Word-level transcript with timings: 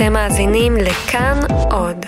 אתם 0.00 0.12
מאזינים 0.12 0.76
לכאן 0.76 1.40
עוד. 1.70 2.06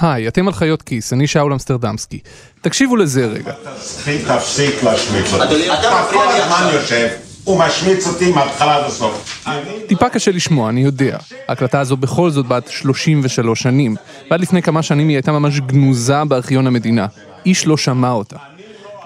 היי, 0.00 0.28
אתם 0.28 0.48
על 0.48 0.54
חיות 0.54 0.82
כיס, 0.82 1.12
אני 1.12 1.26
שאול 1.26 1.52
אמסטרדמסקי. 1.52 2.18
תקשיבו 2.60 2.96
לזה 2.96 3.26
רגע. 3.26 3.52
תפסיק 3.52 4.82
להשמיץ 4.82 5.32
אותי. 5.32 5.72
אתה 5.72 6.06
כל 6.10 6.28
הזמן 6.28 6.70
יושב 6.74 7.08
ומשמיץ 7.46 8.06
אותי 8.06 8.32
מההתחלה 8.32 8.76
עד 8.76 8.84
הסוף. 8.84 9.46
טיפה 9.88 10.08
קשה 10.08 10.30
לשמוע, 10.30 10.68
אני 10.68 10.80
יודע. 10.80 11.18
ההקלטה 11.48 11.80
הזו 11.80 11.96
בכל 11.96 12.30
זאת 12.30 12.46
בת 12.46 12.68
33 12.68 13.62
שנים, 13.62 13.96
ועד 14.30 14.40
לפני 14.40 14.62
כמה 14.62 14.82
שנים 14.82 15.08
היא 15.08 15.16
הייתה 15.16 15.32
ממש 15.32 15.60
גנוזה 15.60 16.24
בארכיון 16.24 16.66
המדינה. 16.66 17.06
איש 17.46 17.66
לא 17.66 17.76
שמע 17.76 18.10
אותה. 18.10 18.36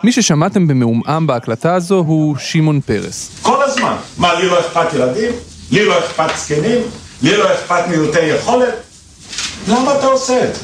מי 0.05 0.12
ששמעתם 0.12 0.66
במעומעם 0.66 1.27
בהקלטה 1.27 1.75
הזו 1.75 1.98
הוא 1.98 2.36
שמעון 2.36 2.80
פרס. 2.80 3.39
כל 3.43 3.62
הזמן. 3.62 3.96
מה, 4.18 4.34
לי 4.34 4.46
לא 4.46 4.61
אכפת 4.61 4.95
ילדים? 4.95 5.32
לי 5.71 5.85
לא 5.85 5.99
אכפת 5.99 6.36
זקנים? 6.36 6.79
לי 7.22 7.36
לא 7.36 7.54
אכפת 7.54 7.85
מיעוטי 7.89 8.21
יכולת? 8.21 8.75
למה 9.68 9.98
אתה 9.98 10.07
עושה 10.07 10.48
את 10.48 10.54
זה? 10.54 10.61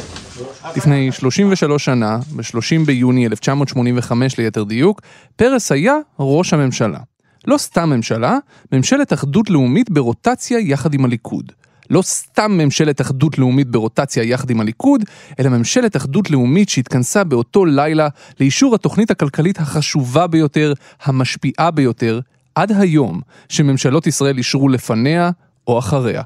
לפני 0.76 1.12
33 1.12 1.84
שנה, 1.84 2.18
ב-30 2.36 2.86
ביוני 2.86 3.26
1985 3.26 4.38
ליתר 4.38 4.62
דיוק, 4.62 5.00
פרס 5.36 5.72
היה 5.72 5.94
ראש 6.18 6.52
הממשלה. 6.52 6.98
לא 7.46 7.58
סתם 7.58 7.90
ממשלה, 7.90 8.38
ממשלת 8.72 9.12
אחדות 9.12 9.50
לאומית 9.50 9.90
ברוטציה 9.90 10.58
יחד 10.58 10.94
עם 10.94 11.04
הליכוד. 11.04 11.52
לא 11.90 12.02
סתם 12.02 12.52
ממשלת 12.52 13.00
אחדות 13.00 13.38
לאומית 13.38 13.68
ברוטציה 13.68 14.22
יחד 14.22 14.50
עם 14.50 14.60
הליכוד, 14.60 15.04
אלא 15.40 15.48
ממשלת 15.48 15.96
אחדות 15.96 16.30
לאומית 16.30 16.68
שהתכנסה 16.68 17.24
באותו 17.24 17.64
לילה 17.64 18.08
לאישור 18.40 18.74
התוכנית 18.74 19.10
הכלכלית 19.10 19.58
החשובה 19.60 20.26
ביותר, 20.26 20.72
המשפיעה 21.02 21.70
ביותר, 21.70 22.20
עד 22.54 22.72
היום 22.72 23.20
שממשלות 23.48 24.06
ישראל 24.06 24.38
אישרו 24.38 24.68
לפניה 24.68 25.30
או 25.66 25.78
אחריה. 25.78 26.22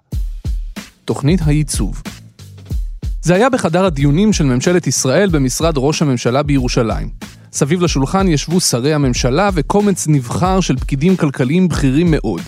תוכנית 1.04 1.40
הייצוב. 1.46 2.02
זה 3.22 3.34
היה 3.34 3.50
בחדר 3.50 3.84
הדיונים 3.84 4.32
של 4.32 4.44
ממשלת 4.44 4.86
ישראל 4.86 5.28
במשרד 5.28 5.74
ראש 5.76 6.02
הממשלה 6.02 6.42
בירושלים. 6.42 7.08
סביב 7.52 7.82
לשולחן 7.82 8.28
ישבו 8.28 8.60
שרי 8.60 8.94
הממשלה 8.94 9.50
וקומץ 9.54 10.08
נבחר 10.08 10.60
של 10.60 10.76
פקידים 10.76 11.16
כלכליים 11.16 11.68
בכירים 11.68 12.10
מאוד. 12.10 12.40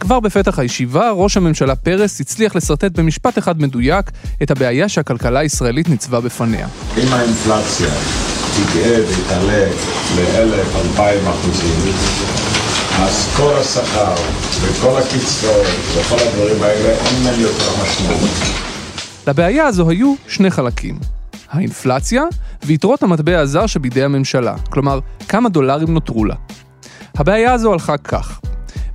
כבר 0.00 0.20
בפתח 0.20 0.58
הישיבה, 0.58 1.10
ראש 1.10 1.36
הממשלה 1.36 1.76
פרס 1.76 2.20
הצליח 2.20 2.56
לשרטט 2.56 2.98
במשפט 2.98 3.38
אחד 3.38 3.60
מדויק 3.60 4.10
את 4.42 4.50
הבעיה 4.50 4.88
שהכלכלה 4.88 5.40
הישראלית 5.40 5.88
ניצבה 5.88 6.20
בפניה. 6.20 6.68
אם 6.96 7.12
האינפלציה 7.12 7.90
תגאה 8.56 9.00
ותעלה 9.08 9.66
לאלף, 10.16 10.76
אלפיים 10.76 11.26
אחוזים, 11.26 11.92
אז 12.98 13.28
כל 13.36 13.52
השכר 13.56 14.14
וכל 14.60 14.98
הקצבאות 14.98 15.66
וכל 15.94 16.16
הדברים 16.28 16.62
האלה 16.62 16.88
אין 16.88 17.24
להם 17.24 17.40
יותר 17.40 17.70
משמעות. 17.82 18.30
לבעיה 19.26 19.66
הזו 19.66 19.90
היו 19.90 20.14
שני 20.28 20.50
חלקים. 20.50 20.98
האינפלציה 21.50 22.22
ויתרות 22.64 23.02
המטבע 23.02 23.38
הזר 23.38 23.66
שבידי 23.66 24.02
הממשלה, 24.04 24.54
כלומר, 24.70 24.98
כמה 25.28 25.48
דולרים 25.48 25.94
נותרו 25.94 26.24
לה. 26.24 26.34
הבעיה 27.14 27.52
הזו 27.52 27.72
הלכה 27.72 27.96
כך. 27.96 28.40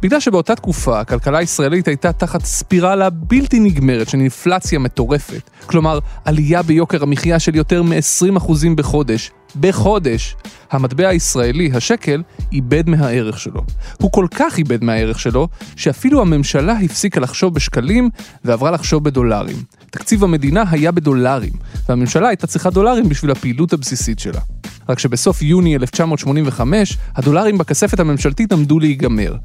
בגלל 0.02 0.20
שבאותה 0.20 0.56
תקופה 0.56 1.00
הכלכלה 1.00 1.38
הישראלית 1.38 1.88
הייתה 1.88 2.14
תחת 2.14 2.46
ספירלה 2.46 3.10
בלתי 3.10 3.60
נגמרת 3.60 4.10
של 4.10 4.18
אינפלציה 4.18 4.80
מטורפת, 4.80 5.50
כלומר 5.66 6.00
עלייה 6.26 6.64
ביוקר 6.64 7.04
המחיה 7.04 7.40
של 7.40 7.56
יותר 7.56 7.84
מ-20% 7.84 8.52
בחודש, 8.76 9.32
בחודש, 9.60 10.36
המטבע 10.72 11.08
הישראלי, 11.08 11.72
השקל, 11.74 12.24
איבד 12.52 12.90
מהערך 12.90 13.40
שלו. 13.40 13.62
הוא 13.98 14.12
כל 14.12 14.28
כך 14.36 14.58
איבד 14.58 14.84
מהערך 14.84 15.20
שלו, 15.20 15.48
שאפילו 15.76 16.22
הממשלה 16.22 16.74
הפסיקה 16.74 17.20
לחשוב 17.20 17.54
בשקלים 17.54 18.10
ועברה 18.46 18.72
לחשוב 18.72 19.04
בדולרים. 19.04 19.58
תקציב 19.92 20.24
המדינה 20.24 20.64
היה 20.72 20.92
בדולרים, 20.92 21.54
והממשלה 21.90 22.28
הייתה 22.28 22.48
צריכה 22.48 22.70
דולרים 22.70 23.10
בשביל 23.10 23.32
הפעילות 23.32 23.74
הבסיסית 23.74 24.20
שלה. 24.20 24.42
רק 24.90 25.00
שבסוף 25.00 25.42
יוני 25.42 25.76
1985, 25.76 26.98
הדולרים 27.16 27.58
בכספת 27.58 28.00
הממשלתית 28.00 28.52
עמדו 28.52 28.80
להיגמר. 28.80 29.36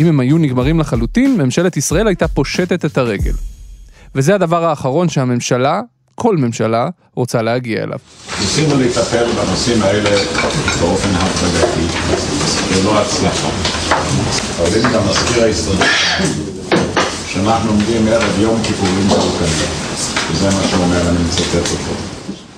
אם 0.00 0.06
הם 0.06 0.20
היו 0.20 0.38
נגמרים 0.38 0.80
לחלוטין, 0.80 1.36
ממשלת 1.36 1.76
ישראל 1.76 2.06
הייתה 2.06 2.28
פושטת 2.28 2.84
את 2.84 2.98
הרגל. 2.98 3.32
וזה 4.14 4.34
הדבר 4.34 4.64
האחרון 4.64 5.08
שהממשלה, 5.08 5.80
כל 6.14 6.36
ממשלה, 6.36 6.88
רוצה 7.14 7.42
להגיע 7.42 7.82
אליו. 7.82 7.98
ניסינו 8.40 8.80
לטפל 8.80 9.24
בנושאים 9.32 9.82
האלה 9.82 10.10
באופן 10.80 11.08
הפרדתי, 11.14 11.86
ללא 12.74 13.00
הצלחה. 13.00 13.48
אבל 14.58 14.78
אם 14.78 14.92
גם 14.94 15.08
מזכיר 15.08 15.42
ההסתדרות, 15.42 16.55
שאנחנו 17.36 17.70
עומדים 17.70 18.08
ערב 18.08 18.38
יום 18.40 18.62
כיפורים 18.62 19.08
כלכלי, 19.08 19.66
וזה 20.30 20.46
מה 20.46 20.68
שאומר, 20.70 21.08
אני 21.08 21.18
מצטט 21.24 21.70
אותו. 21.72 22.00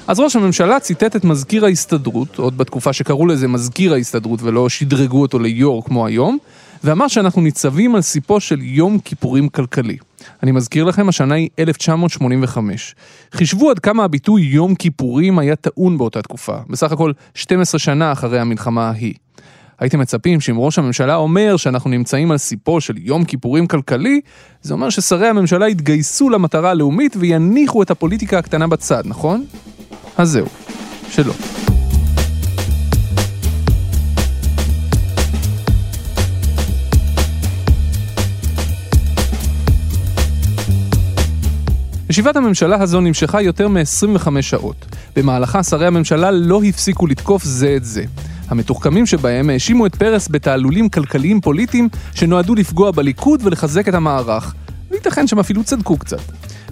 אז 0.07 0.21
ראש 0.21 0.37
הממשלה 0.37 0.81
ציטט 0.81 1.17
את 1.17 1.25
מזכיר 1.25 1.65
ההסתדרות, 1.65 2.39
עוד 2.39 2.59
בתקופה 2.59 2.93
שקראו 2.93 3.27
לזה 3.27 3.49
מזכיר 3.49 3.95
ההסתדרות 3.95 4.43
ולא 4.43 4.69
שדרגו 4.69 5.21
אותו 5.21 5.39
ליו"ר 5.39 5.83
כמו 5.85 6.07
היום, 6.07 6.39
ואמר 6.85 7.09
שאנחנו 7.09 7.43
ניצבים 7.43 7.95
על 7.95 8.03
סיפו 8.03 8.41
של 8.41 8.59
יום 8.63 8.99
כיפורים 8.99 9.49
כלכלי. 9.49 9.97
אני 10.43 10.53
מזכיר 10.53 10.85
לכם, 10.85 11.09
השנה 11.09 11.35
היא 11.35 11.49
1985. 11.59 12.95
חישבו 13.33 13.71
עד 13.71 13.79
כמה 13.79 14.05
הביטוי 14.05 14.43
יום 14.43 14.75
כיפורים 14.75 15.39
היה 15.39 15.57
טעון 15.57 15.99
באותה 15.99 16.23
תקופה, 16.23 16.57
בסך 16.69 16.93
הכל 16.93 17.13
12 17.35 17.79
שנה 17.79 18.13
אחרי 18.13 18.41
המלחמה 18.41 18.89
ההיא. 18.89 19.15
הייתם 19.81 19.99
מצפים 19.99 20.41
שאם 20.41 20.59
ראש 20.59 20.79
הממשלה 20.79 21.15
אומר 21.15 21.57
שאנחנו 21.57 21.91
נמצאים 21.91 22.31
על 22.31 22.39
סיפו 22.39 22.81
של 22.81 22.95
יום 22.99 23.25
כיפורים 23.25 23.67
כלכלי, 23.67 24.21
זה 24.63 24.75
אומר 24.75 24.91
ששרי 24.91 25.29
הממשלה 25.29 25.69
יתגייסו 25.69 26.31
למטרה 26.31 26.71
הלאומית 26.71 27.17
ויניחו 27.19 27.83
את 27.83 27.91
הפוליטיקה 27.91 28.39
הקטנה 28.39 28.67
בצד, 28.67 29.03
נכון? 29.07 29.45
אז 30.17 30.31
זהו, 30.31 30.47
שלא. 31.11 31.33
ישיבת 42.11 42.37
הממשלה 42.37 42.83
הזו 42.83 43.01
נמשכה 43.01 43.43
יותר 43.43 43.69
מ-25 43.69 44.29
שעות. 44.41 44.87
במהלכה 45.17 45.63
שרי 45.63 45.87
הממשלה 45.87 46.31
לא 46.31 46.63
הפסיקו 46.65 47.07
לתקוף 47.07 47.45
זה 47.45 47.75
את 47.77 47.85
זה. 47.85 48.05
המתוחכמים 48.49 49.07
שבהם 49.07 49.51
האשימו 49.51 49.87
את 49.87 49.97
פרס 49.97 50.29
בתעלולים 50.31 50.89
כלכליים 50.89 51.41
פוליטיים 51.41 51.89
שנועדו 52.15 52.55
לפגוע 52.55 52.91
בליכוד 52.91 53.41
ולחזק 53.45 53.89
את 53.89 53.95
המערך. 53.95 54.55
וייתכן 54.91 55.27
שהם 55.27 55.39
אפילו 55.39 55.65
צדקו 55.65 55.97
קצת. 55.97 56.21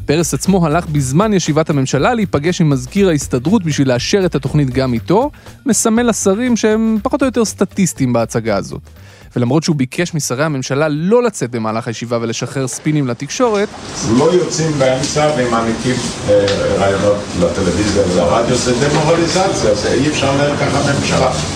פרס 0.06 0.34
עצמו 0.34 0.66
הלך 0.66 0.86
בזמן 0.86 1.32
ישיבת 1.32 1.70
הממשלה 1.70 2.14
להיפגש 2.14 2.60
עם 2.60 2.70
מזכיר 2.70 3.08
ההסתדרות 3.08 3.64
בשביל 3.64 3.88
לאשר 3.88 4.26
את 4.26 4.34
התוכנית 4.34 4.70
גם 4.70 4.92
איתו, 4.92 5.30
מסמל 5.66 6.02
לשרים 6.02 6.56
שהם 6.56 6.98
פחות 7.02 7.22
או 7.22 7.26
יותר 7.26 7.44
סטטיסטים 7.44 8.12
בהצגה 8.12 8.56
הזאת. 8.56 8.80
ולמרות 9.36 9.62
שהוא 9.62 9.76
ביקש 9.76 10.14
משרי 10.14 10.44
הממשלה 10.44 10.88
לא 10.88 11.22
לצאת 11.22 11.50
במהלך 11.50 11.88
הישיבה 11.88 12.18
ולשחרר 12.20 12.66
ספינים 12.66 13.06
לתקשורת, 13.06 13.68
לא 14.18 14.32
יוצאים 14.32 14.72
באמצע 14.78 15.30
ומעניקים 15.38 15.94
אה, 16.28 16.46
רעיונות 16.78 17.16
לטלוויזיה 17.40 18.02
ולרדיו, 18.06 18.56
זה 18.56 18.88
דמורליזציה, 18.88 19.74
זה 19.74 19.92
אי 19.92 20.08
אפשר 20.08 20.34
לנהל 20.34 20.56
ככה 20.56 20.98
ממשלה. 20.98 21.55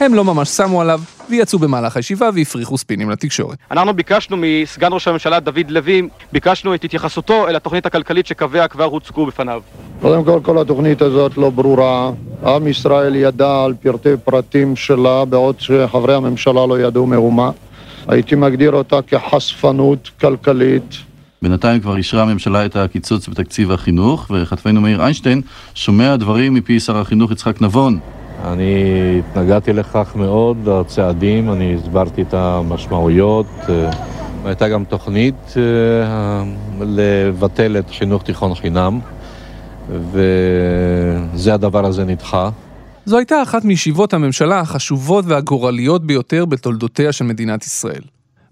הם 0.00 0.14
לא 0.14 0.24
ממש 0.24 0.48
שמו 0.48 0.80
עליו, 0.80 1.00
ויצאו 1.30 1.58
במהלך 1.58 1.96
הישיבה 1.96 2.30
והפריחו 2.34 2.78
ספינים 2.78 3.10
לתקשורת. 3.10 3.58
אנחנו 3.70 3.94
ביקשנו 3.94 4.36
מסגן 4.40 4.92
ראש 4.92 5.08
הממשלה 5.08 5.40
דוד 5.40 5.70
לוי, 5.70 6.08
ביקשנו 6.32 6.74
את 6.74 6.84
התייחסותו 6.84 7.48
אל 7.48 7.56
התוכנית 7.56 7.86
הכלכלית 7.86 8.26
שקויה 8.26 8.68
כבר 8.68 8.84
הוצגו 8.84 9.26
בפניו. 9.26 9.62
קודם 10.00 10.24
כל, 10.24 10.40
כל 10.42 10.58
התוכנית 10.58 11.02
הזאת 11.02 11.36
לא 11.36 11.50
ברורה. 11.50 12.10
עם 12.46 12.66
ישראל 12.66 13.16
ידע 13.16 13.64
על 13.64 13.74
פרטי 13.74 14.08
פרטים 14.24 14.76
שלה, 14.76 15.24
בעוד 15.24 15.60
שחברי 15.60 16.14
הממשלה 16.14 16.66
לא 16.66 16.80
ידעו 16.80 17.06
מאומה. 17.06 17.50
הייתי 18.08 18.34
מגדיר 18.34 18.72
אותה 18.72 19.02
כחשפנות 19.02 20.10
כלכלית. 20.20 20.96
בינתיים 21.42 21.80
כבר 21.80 21.96
אישרה 21.96 22.22
הממשלה 22.22 22.66
את 22.66 22.76
הקיצוץ 22.76 23.28
בתקציב 23.28 23.72
החינוך, 23.72 24.30
וכתבנו 24.30 24.80
מאיר 24.80 25.02
איינשטיין 25.02 25.42
שומע 25.74 26.16
דברים 26.16 26.54
מפי 26.54 26.80
שר 26.80 26.96
החינוך 26.96 27.30
יצחק 27.30 27.62
נבון. 27.62 27.98
אני 28.44 28.74
התנגדתי 29.18 29.72
לכך 29.72 30.12
מאוד, 30.16 30.68
הצעדים, 30.68 31.52
אני 31.52 31.74
הסברתי 31.74 32.22
את 32.22 32.34
המשמעויות. 32.34 33.46
אה, 33.68 33.90
הייתה 34.44 34.68
גם 34.68 34.84
תוכנית 34.84 35.54
אה, 35.56 36.44
לבטל 36.80 37.76
את 37.78 37.90
חינוך 37.90 38.22
תיכון 38.22 38.54
חינם, 38.54 39.00
וזה 39.88 41.54
הדבר 41.54 41.86
הזה 41.86 42.04
נדחה. 42.04 42.50
זו 43.04 43.16
הייתה 43.16 43.42
אחת 43.42 43.64
מישיבות 43.64 44.14
הממשלה 44.14 44.60
החשובות 44.60 45.24
והגורליות 45.28 46.06
ביותר 46.06 46.44
בתולדותיה 46.44 47.12
של 47.12 47.24
מדינת 47.24 47.64
ישראל. 47.64 48.02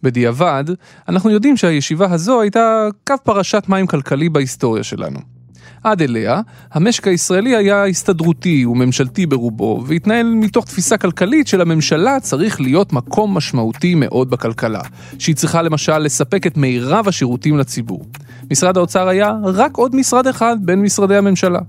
בדיעבד, 0.02 0.64
אנחנו 1.08 1.30
יודעים 1.30 1.56
שהישיבה 1.56 2.12
הזו 2.12 2.40
הייתה 2.40 2.88
קו 3.06 3.14
פרשת 3.24 3.64
מים 3.68 3.86
כלכלי 3.86 4.28
בהיסטוריה 4.28 4.84
שלנו. 4.84 5.37
עד 5.84 6.02
אליה, 6.02 6.40
המשק 6.72 7.08
הישראלי 7.08 7.56
היה 7.56 7.84
הסתדרותי 7.84 8.66
וממשלתי 8.66 9.26
ברובו, 9.26 9.84
והתנהל 9.86 10.34
מתוך 10.34 10.64
תפיסה 10.64 10.96
כלכלית 10.96 11.48
שלממשלה 11.48 12.20
צריך 12.20 12.60
להיות 12.60 12.92
מקום 12.92 13.36
משמעותי 13.36 13.94
מאוד 13.94 14.30
בכלכלה, 14.30 14.80
שהיא 15.18 15.36
צריכה 15.36 15.62
למשל 15.62 15.98
לספק 15.98 16.46
את 16.46 16.56
מירב 16.56 17.08
השירותים 17.08 17.58
לציבור. 17.58 18.04
משרד 18.50 18.76
האוצר 18.76 19.08
היה 19.08 19.32
רק 19.44 19.76
עוד 19.76 19.96
משרד 19.96 20.26
אחד 20.26 20.56
בין 20.60 20.82
משרדי 20.82 21.16
הממשלה. 21.16 21.60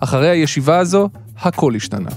אחרי 0.00 0.28
הישיבה 0.28 0.78
הזו, 0.78 1.08
הכל 1.40 1.74
השתנה. 1.74 2.10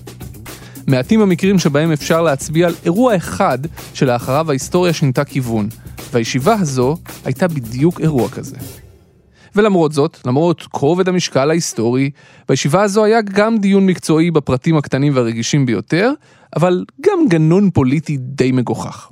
מעטים 0.88 1.21
המקרים 1.21 1.59
שבהם 1.59 1.92
אפשר 1.92 2.21
להצביע 2.21 2.68
על 2.68 2.74
אירוע 2.86 3.15
אחד 3.15 3.59
שלאחריו 3.94 4.50
ההיסטוריה 4.50 4.94
שינתה 4.94 5.24
כיוון, 5.24 5.69
והישיבה 6.12 6.54
הזו 6.54 6.97
הייתה 7.25 7.47
בדיוק 7.47 8.01
אירוע 8.01 8.30
כזה. 8.30 8.56
ולמרות 9.56 9.92
זאת, 9.92 10.18
למרות 10.25 10.68
כובד 10.71 11.09
המשקל 11.09 11.50
ההיסטורי, 11.50 12.09
בישיבה 12.50 12.81
הזו 12.81 13.03
היה 13.03 13.21
גם 13.21 13.57
דיון 13.57 13.86
מקצועי 13.86 14.31
בפרטים 14.31 14.77
הקטנים 14.77 15.15
והרגישים 15.15 15.65
ביותר, 15.65 16.12
אבל 16.56 16.86
גם 17.01 17.19
גנון 17.27 17.69
פוליטי 17.69 18.18
די 18.18 18.51
מגוחך. 18.51 19.07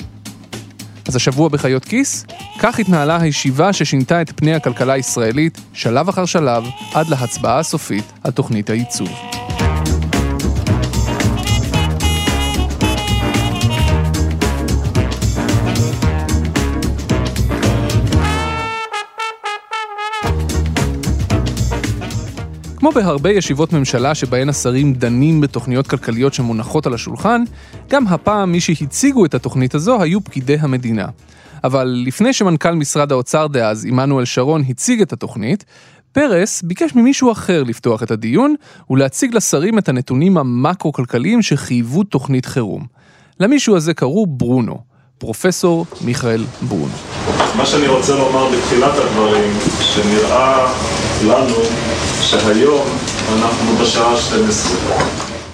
אז 1.07 1.15
השבוע 1.15 1.50
בחיות 1.50 1.86
כיס, 1.86 2.25
כך 2.59 2.80
התנהלה 2.80 3.21
הישיבה 3.21 3.74
ששינתה 3.74 4.21
את 4.21 4.31
פני 4.36 4.53
הכלכלה 4.53 4.94
הישראלית 4.94 5.57
שלב 5.74 6.09
אחר 6.09 6.25
שלב 6.25 6.63
עד 6.94 7.07
להצבעה 7.09 7.59
הסופית 7.59 8.06
על 8.24 8.31
תוכנית 8.31 8.69
הייצוב. 8.69 9.09
כמו 22.94 23.01
בהרבה 23.01 23.31
ישיבות 23.31 23.74
ממשלה 23.74 24.15
שבהן 24.15 24.50
השרים 24.50 24.94
דנים 24.94 25.41
בתוכניות 25.41 25.88
כלכליות 25.88 26.33
שמונחות 26.33 26.88
על 26.88 26.94
השולחן, 26.94 27.44
גם 27.89 28.07
הפעם 28.07 28.51
מי 28.51 28.59
שהציגו 28.59 29.25
את 29.25 29.33
התוכנית 29.33 29.75
הזו 29.75 30.01
היו 30.01 30.24
פקידי 30.24 30.57
המדינה. 30.59 31.06
אבל 31.63 32.03
לפני 32.06 32.33
שמנכ"ל 32.33 32.71
משרד 32.71 33.12
האוצר 33.12 33.47
דאז, 33.47 33.86
עמנואל 33.86 34.25
שרון, 34.25 34.63
הציג 34.69 35.01
את 35.01 35.13
התוכנית, 35.13 35.65
פרס 36.12 36.62
ביקש 36.62 36.95
ממישהו 36.95 37.31
אחר 37.31 37.63
לפתוח 37.63 38.03
את 38.03 38.12
הדיון 38.12 38.56
ולהציג 38.89 39.35
לשרים 39.35 39.77
את 39.77 39.89
הנתונים 39.89 40.38
המקרו-כלכליים 40.38 41.42
שחייבו 41.42 42.03
תוכנית 42.03 42.45
חירום. 42.45 42.85
למישהו 43.39 43.75
הזה 43.75 43.94
קראו 43.94 44.25
ברונו, 44.27 44.77
פרופסור 45.18 45.85
מיכאל 46.01 46.44
ברונו. 46.62 46.94
מה 47.57 47.65
שאני 47.65 47.88
רוצה 47.88 48.15
לומר 48.15 48.50
בתחילת 48.50 48.94
הדברים, 48.97 49.53
שנראה 49.81 50.74
לנו 51.27 51.56
שהיום 52.21 52.88
אנחנו 53.33 53.74
בשעה 53.81 54.18
12. 54.18 54.77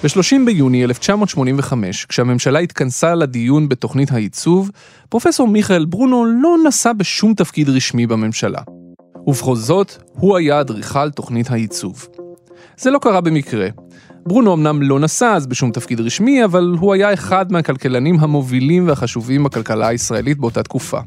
ב-30 0.04 0.46
ביוני 0.46 0.84
1985, 0.84 2.06
כשהממשלה 2.06 2.58
התכנסה 2.58 3.14
לדיון 3.14 3.68
בתוכנית 3.68 4.12
הייצוב, 4.12 4.70
פרופסור 5.08 5.48
מיכאל 5.48 5.84
ברונו 5.84 6.24
לא 6.24 6.56
נשא 6.68 6.92
בשום 6.92 7.34
תפקיד 7.34 7.68
רשמי 7.68 8.06
בממשלה. 8.06 8.60
ובכל 9.26 9.56
זאת, 9.56 9.92
הוא 10.12 10.36
היה 10.36 10.60
אדריכל 10.60 11.10
תוכנית 11.10 11.50
הייצוב. 11.50 12.08
זה 12.78 12.90
לא 12.90 12.98
קרה 12.98 13.20
במקרה. 13.20 13.68
ברונו 14.26 14.54
אמנם 14.54 14.82
לא 14.82 15.00
נשא 15.00 15.26
אז 15.26 15.46
בשום 15.46 15.70
תפקיד 15.70 16.00
רשמי, 16.00 16.44
אבל 16.44 16.74
הוא 16.80 16.94
היה 16.94 17.12
אחד 17.14 17.52
מהכלכלנים 17.52 18.16
המובילים 18.20 18.88
והחשובים 18.88 19.44
בכלכלה 19.44 19.88
הישראלית 19.88 20.38
באותה 20.38 20.62
תקופה. 20.62 20.98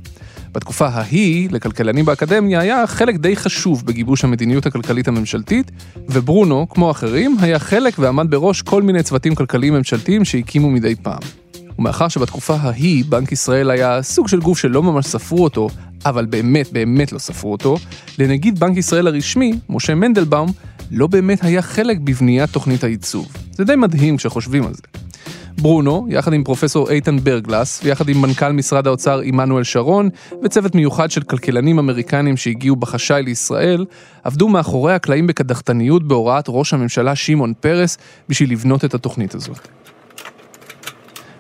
בתקופה 0.52 0.88
ההיא, 0.88 1.50
לכלכלנים 1.52 2.06
באקדמיה 2.06 2.60
היה 2.60 2.88
חלק 2.88 3.16
די 3.16 3.36
חשוב 3.36 3.86
בגיבוש 3.86 4.24
המדיניות 4.24 4.66
הכלכלית 4.66 5.08
הממשלתית, 5.08 5.72
וברונו, 6.10 6.70
כמו 6.70 6.92
אחרים, 6.92 7.38
היה 7.42 7.60
חלק 7.60 7.94
ועמד 8.00 8.32
בראש 8.32 8.62
כל 8.62 8.82
מיני 8.82 9.04
צוותים 9.04 9.36
כלכליים 9.36 9.74
ממשלתיים 9.74 10.26
שהקימו 10.26 10.70
מדי 10.70 10.96
פעם. 10.96 11.20
ומאחר 11.80 12.08
שבתקופה 12.08 12.56
ההיא 12.56 13.06
בנק 13.10 13.32
ישראל 13.32 13.72
היה 13.72 14.02
סוג 14.02 14.28
של 14.28 14.40
גוף 14.40 14.58
שלא 14.58 14.84
ממש 14.84 15.06
ספרו 15.06 15.44
אותו, 15.44 15.70
אבל 16.06 16.26
באמת 16.26 16.72
באמת 16.72 17.12
לא 17.12 17.20
ספרו 17.20 17.52
אותו, 17.52 17.78
לנגיד 18.20 18.60
בנק 18.60 18.78
ישראל 18.78 19.08
הרשמי, 19.08 19.54
משה 19.70 19.96
מנדלבאום, 19.96 20.52
לא 20.92 21.08
באמת 21.08 21.44
היה 21.44 21.62
חלק 21.62 21.98
בבניית 22.04 22.50
תוכנית 22.50 22.84
הייצוב. 22.84 23.28
זה 23.52 23.64
די 23.64 23.76
מדהים 23.76 24.18
כשחושבים 24.18 24.66
על 24.66 24.74
זה. 24.74 24.82
ברונו, 25.62 26.08
יחד 26.10 26.34
עם 26.34 26.44
פרופסור 26.44 26.90
איתן 26.90 27.20
ברגלס, 27.20 27.82
ויחד 27.84 28.10
עם 28.10 28.22
מנכ"ל 28.22 28.52
משרד 28.52 28.88
האוצר 28.88 29.20
עמנואל 29.24 29.64
שרון, 29.64 30.10
וצוות 30.44 30.76
מיוחד 30.76 31.12
של 31.12 31.22
כלכלנים 31.22 31.80
אמריקנים 31.80 32.38
שהגיעו 32.38 32.76
בחשאי 32.76 33.24
לישראל, 33.24 33.86
עבדו 34.24 34.50
מאחורי 34.50 34.94
הקלעים 34.94 35.28
בקדחתניות 35.28 36.08
בהוראת 36.08 36.46
ראש 36.48 36.74
הממשלה 36.74 37.16
שמעון 37.16 37.54
פרס 37.60 37.98
בשביל 38.30 38.52
לבנות 38.52 38.86
את 38.86 38.94
התוכנית 38.94 39.36
הזאת. 39.36 39.68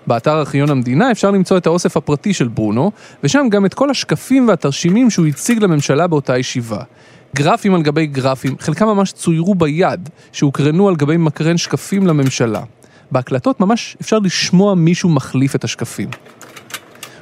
באתר 0.07 0.39
ארכיון 0.39 0.69
המדינה 0.69 1.11
אפשר 1.11 1.31
למצוא 1.31 1.57
את 1.57 1.65
האוסף 1.65 1.97
הפרטי 1.97 2.33
של 2.33 2.47
ברונו, 2.47 2.91
ושם 3.23 3.47
גם 3.51 3.65
את 3.65 3.73
כל 3.73 3.89
השקפים 3.89 4.47
והתרשימים 4.47 5.09
שהוא 5.09 5.25
הציג 5.25 5.63
לממשלה 5.63 6.07
באותה 6.07 6.37
ישיבה. 6.37 6.83
גרפים 7.35 7.75
על 7.75 7.81
גבי 7.81 8.07
גרפים, 8.07 8.55
חלקם 8.59 8.85
ממש 8.85 9.11
צוירו 9.11 9.55
ביד, 9.55 10.09
שהוקרנו 10.31 10.87
על 10.87 10.95
גבי 10.95 11.17
מקרן 11.17 11.57
שקפים 11.57 12.07
לממשלה. 12.07 12.61
בהקלטות 13.11 13.59
ממש 13.59 13.97
אפשר 14.01 14.19
לשמוע 14.19 14.75
מישהו 14.75 15.09
מחליף 15.09 15.55
את 15.55 15.63
השקפים. 15.63 16.09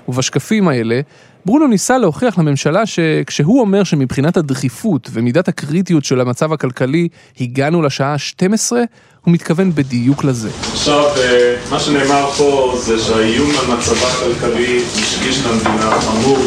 ובשקפים 0.08 0.68
האלה, 0.68 1.02
ברונו 1.46 1.68
ניסה 1.68 1.98
להוכיח 1.98 2.38
לממשלה 2.38 2.86
שכשהוא 2.86 3.62
אומר 3.62 3.84
שמבחינת 3.84 4.38
הדחיפות 4.38 5.10
ומידת 5.14 5.48
הקריטיות 5.48 6.06
של 6.06 6.22
המצב 6.22 6.54
הכלכלי 6.54 7.08
הגענו 7.42 7.82
לשעה 7.82 8.18
12, 8.18 8.82
הוא 9.26 9.34
מתכוון 9.34 9.72
בדיוק 9.72 10.24
לזה. 10.24 10.50
עכשיו, 10.72 11.04
אה, 11.18 11.56
מה 11.70 11.80
שנאמר 11.80 12.32
פה 12.32 12.74
זה 12.78 13.00
שהאיום 13.00 13.50
על 13.50 13.78
מצבה 13.78 14.08
הכלכלי 14.08 14.82
משגיש 15.00 15.46
למדינה 15.46 16.02
חמור, 16.02 16.38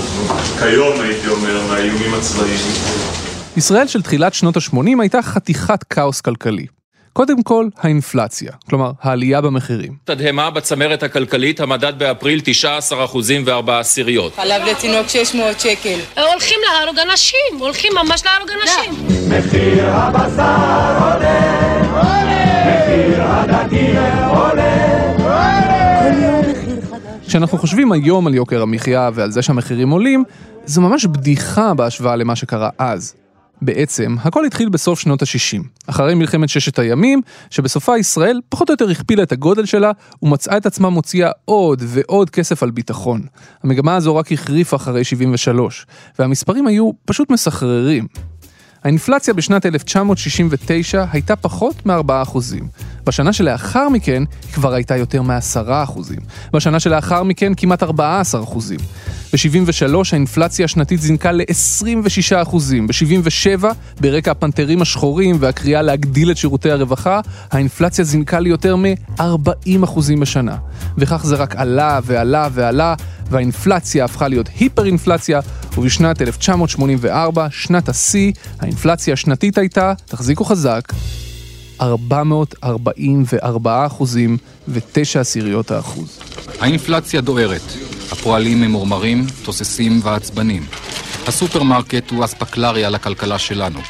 כיום 0.59 1.01
הייתי 1.01 1.29
אומר, 1.29 1.67
מהאיומים 1.69 2.15
הצבאיים. 2.15 3.30
ישראל 3.56 3.87
של 3.87 4.02
תחילת 4.02 4.35
שנות 4.35 4.56
ה-80 4.56 5.00
הייתה 5.00 5.23
חתיכת 5.23 5.82
כאוס 5.82 6.20
כלכלי. 6.20 6.67
קודם 7.12 7.43
כל, 7.43 7.69
האינפלציה, 7.79 8.52
כלומר, 8.69 8.91
העלייה 9.02 9.41
במחירים. 9.41 9.97
תדהמה 10.05 10.50
בצמרת 10.50 11.02
הכלכלית, 11.02 11.61
המדד 11.61 11.99
באפריל 11.99 12.41
19 12.44 13.05
אחוזים 13.05 13.43
וארבע 13.47 13.79
עשיריות. 13.79 14.35
חלב 14.37 14.62
לתינוק 14.70 15.08
600 15.08 15.61
שקל. 15.61 15.99
הולכים 16.17 16.58
להרוג 16.73 16.99
אנשים, 17.11 17.58
הולכים 17.58 17.93
ממש 18.05 18.23
להרוג 18.25 18.50
אנשים. 18.62 19.06
מחיר 19.29 19.91
הבשר 19.91 20.99
עולה, 21.00 21.82
מחיר 22.67 23.23
הדגים 23.23 23.97
עולה. 24.29 25.00
כשאנחנו 27.26 27.58
חושבים 27.58 27.93
היום 27.93 28.26
על 28.26 28.35
יוקר 28.35 28.62
המחיה 28.62 29.11
ועל 29.14 29.31
זה 29.31 29.43
שהמחירים 29.43 29.91
עולים, 29.91 30.25
זו 30.67 30.81
ממש 30.81 31.05
בדיחה 31.05 31.75
בהשוואה 31.75 32.16
למה 32.16 32.37
שקרה 32.37 32.69
אז. 32.78 33.14
בעצם, 33.62 34.17
הכל 34.23 34.45
התחיל 34.45 34.69
בסוף 34.69 35.00
שנות 35.00 35.23
ה-60, 35.23 35.62
אחרי 35.87 36.14
מלחמת 36.14 36.49
ששת 36.49 36.79
הימים, 36.79 37.21
שבסופה 37.50 37.99
ישראל 37.99 38.40
פחות 38.49 38.69
או 38.69 38.73
יותר 38.73 38.90
הכפילה 38.90 39.23
את 39.23 39.33
הגודל 39.33 39.64
שלה, 39.64 39.93
ומצאה 40.23 40.57
את 40.57 40.67
עצמה 40.67 40.90
מוציאה 40.90 41.31
עוד 41.45 41.83
ועוד 41.87 42.31
כסף 42.31 42.62
על 42.62 42.71
ביטחון. 42.71 43.23
המגמה 43.62 43.97
הזו 43.97 44.17
רק 44.17 44.33
החריפה 44.33 44.76
אחרי 44.76 45.05
73, 45.05 45.87
והמספרים 46.19 46.67
היו 46.67 46.90
פשוט 47.05 47.31
מסחררים. 47.31 48.07
האינפלציה 48.84 49.34
בשנת 49.34 49.66
1969 49.66 51.04
הייתה 51.12 51.37
פחות 51.37 51.87
מ-4%. 51.87 52.38
בשנה 53.06 53.32
שלאחר 53.32 53.88
מכן 53.88 54.22
היא 54.46 54.52
כבר 54.52 54.75
הייתה 54.75 54.96
יותר 54.96 55.22
מ-10%. 55.22 56.00
בשנה 56.52 56.80
שלאחר 56.80 57.22
מכן 57.22 57.52
כמעט 57.56 57.82
14%. 57.82 57.87
ב-73 59.32 59.94
האינפלציה 60.12 60.64
השנתית 60.64 61.00
זינקה 61.00 61.32
ל-26%. 61.32 62.56
ב-77, 62.87 63.64
ברקע 64.00 64.30
הפנתרים 64.30 64.82
השחורים 64.82 65.37
והקריאה 65.40 65.82
להגדיל 65.82 66.30
את 66.30 66.37
שירותי 66.37 66.70
הרווחה, 66.70 67.20
האינפלציה 67.50 68.04
זינקה 68.04 68.40
ליותר 68.40 68.76
מ-40% 68.76 69.22
בשנה. 70.20 70.56
וכך 70.99 71.25
זה 71.25 71.37
רק 71.37 71.56
עלה 71.56 72.00
ועלה 72.04 72.49
ועלה, 72.52 72.94
והאינפלציה 73.30 74.04
הפכה 74.04 74.28
להיות 74.28 74.49
היפר-אינפלציה, 74.58 75.40
ובשנת 75.78 76.22
1984, 76.22 77.46
שנת 77.50 77.88
השיא, 77.88 78.32
האינפלציה 78.60 79.12
השנתית 79.12 79.58
הייתה, 79.58 79.92
תחזיקו 80.06 80.44
חזק, 80.44 80.92
444 81.80 83.87
אחוזים 83.87 84.37
ותשע 84.68 85.20
עשיריות 85.20 85.70
האחוז. 85.70 86.18
האינפלציה 86.60 87.20
דוהרת, 87.20 87.62
הפועלים 88.12 88.60
ממורמרים, 88.60 89.26
תוססים 89.44 90.00
ועצבנים. 90.02 90.66
הסופרמרקט 91.26 92.10
הוא 92.10 92.25
אספקלריה 92.25 92.90
לכלכלה 92.90 93.38
שלנו. 93.38 93.80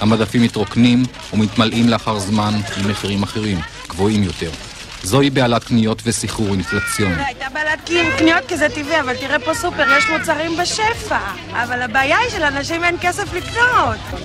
המדפים 0.00 0.42
מתרוקנים 0.42 1.02
ומתמלאים 1.32 1.88
לאחר 1.88 2.18
זמן 2.18 2.54
עם 2.76 2.90
מחירים 2.90 3.22
אחרים, 3.22 3.58
גבוהים 3.88 4.22
יותר. 4.22 4.50
זוהי 5.02 5.30
בעלת 5.30 5.64
קניות 5.64 6.02
וסחרור 6.06 6.48
אינפלציוני. 6.48 7.24
הייתה 7.24 7.44
בעלת 7.54 7.90
קניות 8.18 8.44
כי 8.48 8.56
זה 8.56 8.68
טבעי, 8.68 9.00
אבל 9.00 9.16
תראה 9.16 9.38
פה 9.38 9.54
סופר, 9.54 9.84
יש 9.98 10.04
מוצרים 10.18 10.50
בשפע. 10.62 11.18
אבל 11.52 11.82
הבעיה 11.82 12.18
היא 12.18 12.30
שלאנשים 12.30 12.84
אין 12.84 12.96
כסף 13.00 13.34
לקנות. 13.34 14.20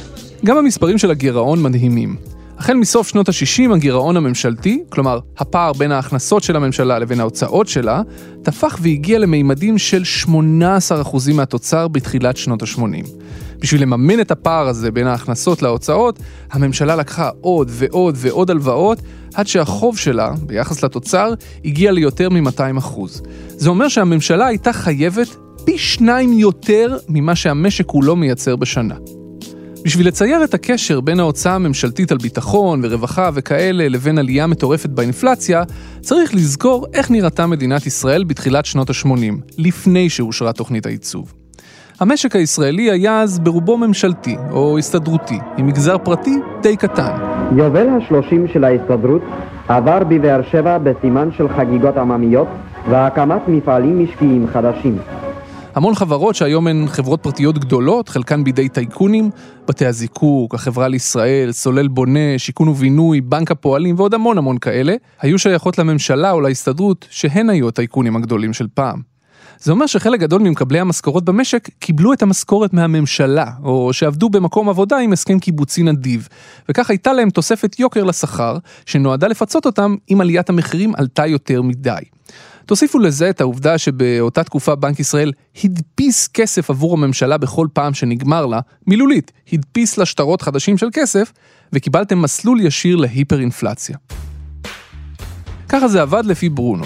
גם 0.45 0.57
המספרים 0.57 0.97
של 0.97 1.11
הגירעון 1.11 1.63
מדהימים. 1.63 2.15
החל 2.57 2.73
מסוף 2.73 3.07
שנות 3.07 3.29
ה-60 3.29 3.75
הגירעון 3.75 4.17
הממשלתי, 4.17 4.83
כלומר 4.89 5.19
הפער 5.37 5.73
בין 5.73 5.91
ההכנסות 5.91 6.43
של 6.43 6.55
הממשלה 6.55 6.99
לבין 6.99 7.19
ההוצאות 7.19 7.67
שלה, 7.67 8.01
טפח 8.43 8.77
והגיע 8.81 9.19
למימדים 9.19 9.77
של 9.77 10.03
18% 10.25 10.29
מהתוצר 11.33 11.87
בתחילת 11.87 12.37
שנות 12.37 12.63
ה-80. 12.63 13.07
בשביל 13.59 13.81
לממן 13.81 14.19
את 14.19 14.31
הפער 14.31 14.67
הזה 14.67 14.91
בין 14.91 15.07
ההכנסות 15.07 15.61
להוצאות, 15.61 16.19
הממשלה 16.51 16.95
לקחה 16.95 17.29
עוד 17.41 17.71
ועוד 17.71 18.15
ועוד 18.17 18.51
הלוואות, 18.51 19.01
עד 19.37 19.47
שהחוב 19.47 19.97
שלה, 19.97 20.33
ביחס 20.41 20.83
לתוצר, 20.83 21.33
הגיע 21.65 21.91
ליותר 21.91 22.29
מ-200%. 22.29 22.99
זה 23.47 23.69
אומר 23.69 23.87
שהממשלה 23.87 24.47
הייתה 24.47 24.73
חייבת 24.73 25.35
פי 25.65 25.77
שניים 25.77 26.33
יותר 26.33 26.97
ממה 27.09 27.35
שהמשק 27.35 27.85
כולו 27.85 28.15
מייצר 28.15 28.55
בשנה. 28.55 28.95
בשביל 29.83 30.07
לצייר 30.07 30.43
את 30.43 30.53
הקשר 30.53 31.01
בין 31.01 31.19
ההוצאה 31.19 31.55
הממשלתית 31.55 32.11
על 32.11 32.17
ביטחון 32.17 32.79
ורווחה 32.83 33.29
וכאלה 33.33 33.87
לבין 33.87 34.17
עלייה 34.17 34.47
מטורפת 34.47 34.89
באינפלציה, 34.89 35.63
צריך 36.01 36.35
לזכור 36.35 36.85
איך 36.93 37.11
נראתה 37.11 37.47
מדינת 37.47 37.85
ישראל 37.85 38.23
בתחילת 38.23 38.65
שנות 38.65 38.89
ה-80, 38.89 39.53
לפני 39.57 40.09
שאושרה 40.09 40.53
תוכנית 40.53 40.85
הייצוב. 40.85 41.33
המשק 41.99 42.35
הישראלי 42.35 42.91
היה 42.91 43.21
אז 43.21 43.39
ברובו 43.39 43.77
ממשלתי 43.77 44.35
או 44.51 44.77
הסתדרותי, 44.77 45.39
עם 45.57 45.67
מגזר 45.67 45.97
פרטי 45.97 46.35
די 46.61 46.77
קטן. 46.77 47.26
יובל 47.55 47.87
השלושים 47.89 48.47
של 48.47 48.63
ההסתדרות 48.63 49.21
עבר 49.67 50.03
בבאר 50.03 50.41
שבע 50.51 50.77
בסימן 50.77 51.29
של 51.37 51.49
חגיגות 51.49 51.97
עממיות 51.97 52.47
והקמת 52.89 53.41
מפעלים 53.47 54.03
משקיים 54.03 54.47
חדשים. 54.53 54.97
המון 55.75 55.95
חברות 55.95 56.35
שהיום 56.35 56.67
הן 56.67 56.85
חברות 56.87 57.23
פרטיות 57.23 57.57
גדולות, 57.57 58.09
חלקן 58.09 58.43
בידי 58.43 58.69
טייקונים, 58.69 59.29
בתי 59.67 59.85
הזיקוק, 59.85 60.55
החברה 60.55 60.87
לישראל, 60.87 61.51
סולל 61.51 61.87
בונה, 61.87 62.37
שיכון 62.37 62.67
ובינוי, 62.67 63.21
בנק 63.21 63.51
הפועלים 63.51 63.95
ועוד 63.97 64.13
המון 64.13 64.37
המון 64.37 64.57
כאלה, 64.57 64.95
היו 65.21 65.39
שייכות 65.39 65.77
לממשלה 65.77 66.31
או 66.31 66.41
להסתדרות 66.41 67.07
שהן 67.09 67.49
היו 67.49 67.67
הטייקונים 67.67 68.15
הגדולים 68.15 68.53
של 68.53 68.67
פעם. 68.73 69.16
זה 69.59 69.71
אומר 69.71 69.85
שחלק 69.85 70.19
גדול 70.19 70.41
ממקבלי 70.41 70.79
המשכורות 70.79 71.25
במשק 71.25 71.69
קיבלו 71.79 72.13
את 72.13 72.21
המשכורת 72.21 72.73
מהממשלה, 72.73 73.51
או 73.63 73.93
שעבדו 73.93 74.29
במקום 74.29 74.69
עבודה 74.69 74.97
עם 74.97 75.13
הסכם 75.13 75.39
קיבוצי 75.39 75.83
נדיב, 75.83 76.27
וכך 76.69 76.89
הייתה 76.89 77.13
להם 77.13 77.29
תוספת 77.29 77.79
יוקר 77.79 78.03
לשכר, 78.03 78.57
שנועדה 78.85 79.27
לפצות 79.27 79.65
אותם 79.65 79.95
אם 80.13 80.21
עליית 80.21 80.49
המחירים 80.49 80.93
עלתה 80.95 81.25
יותר 81.25 81.61
מדי. 81.61 82.01
תוסיפו 82.65 82.99
לזה 82.99 83.29
את 83.29 83.41
העובדה 83.41 83.77
שבאותה 83.77 84.43
תקופה 84.43 84.75
בנק 84.75 84.99
ישראל 84.99 85.31
הדפיס 85.63 86.27
כסף 86.27 86.69
עבור 86.69 86.93
הממשלה 86.93 87.37
בכל 87.37 87.67
פעם 87.73 87.93
שנגמר 87.93 88.45
לה, 88.45 88.59
מילולית, 88.87 89.31
הדפיס 89.53 89.97
לה 89.97 90.05
שטרות 90.05 90.41
חדשים 90.41 90.77
של 90.77 90.87
כסף, 90.93 91.33
וקיבלתם 91.73 92.21
מסלול 92.21 92.61
ישיר 92.61 92.95
להיפר-אינפלציה. 92.95 93.97
ככה 95.69 95.87
זה 95.87 96.01
עבד 96.01 96.25
לפי 96.25 96.49
ברונו. 96.49 96.85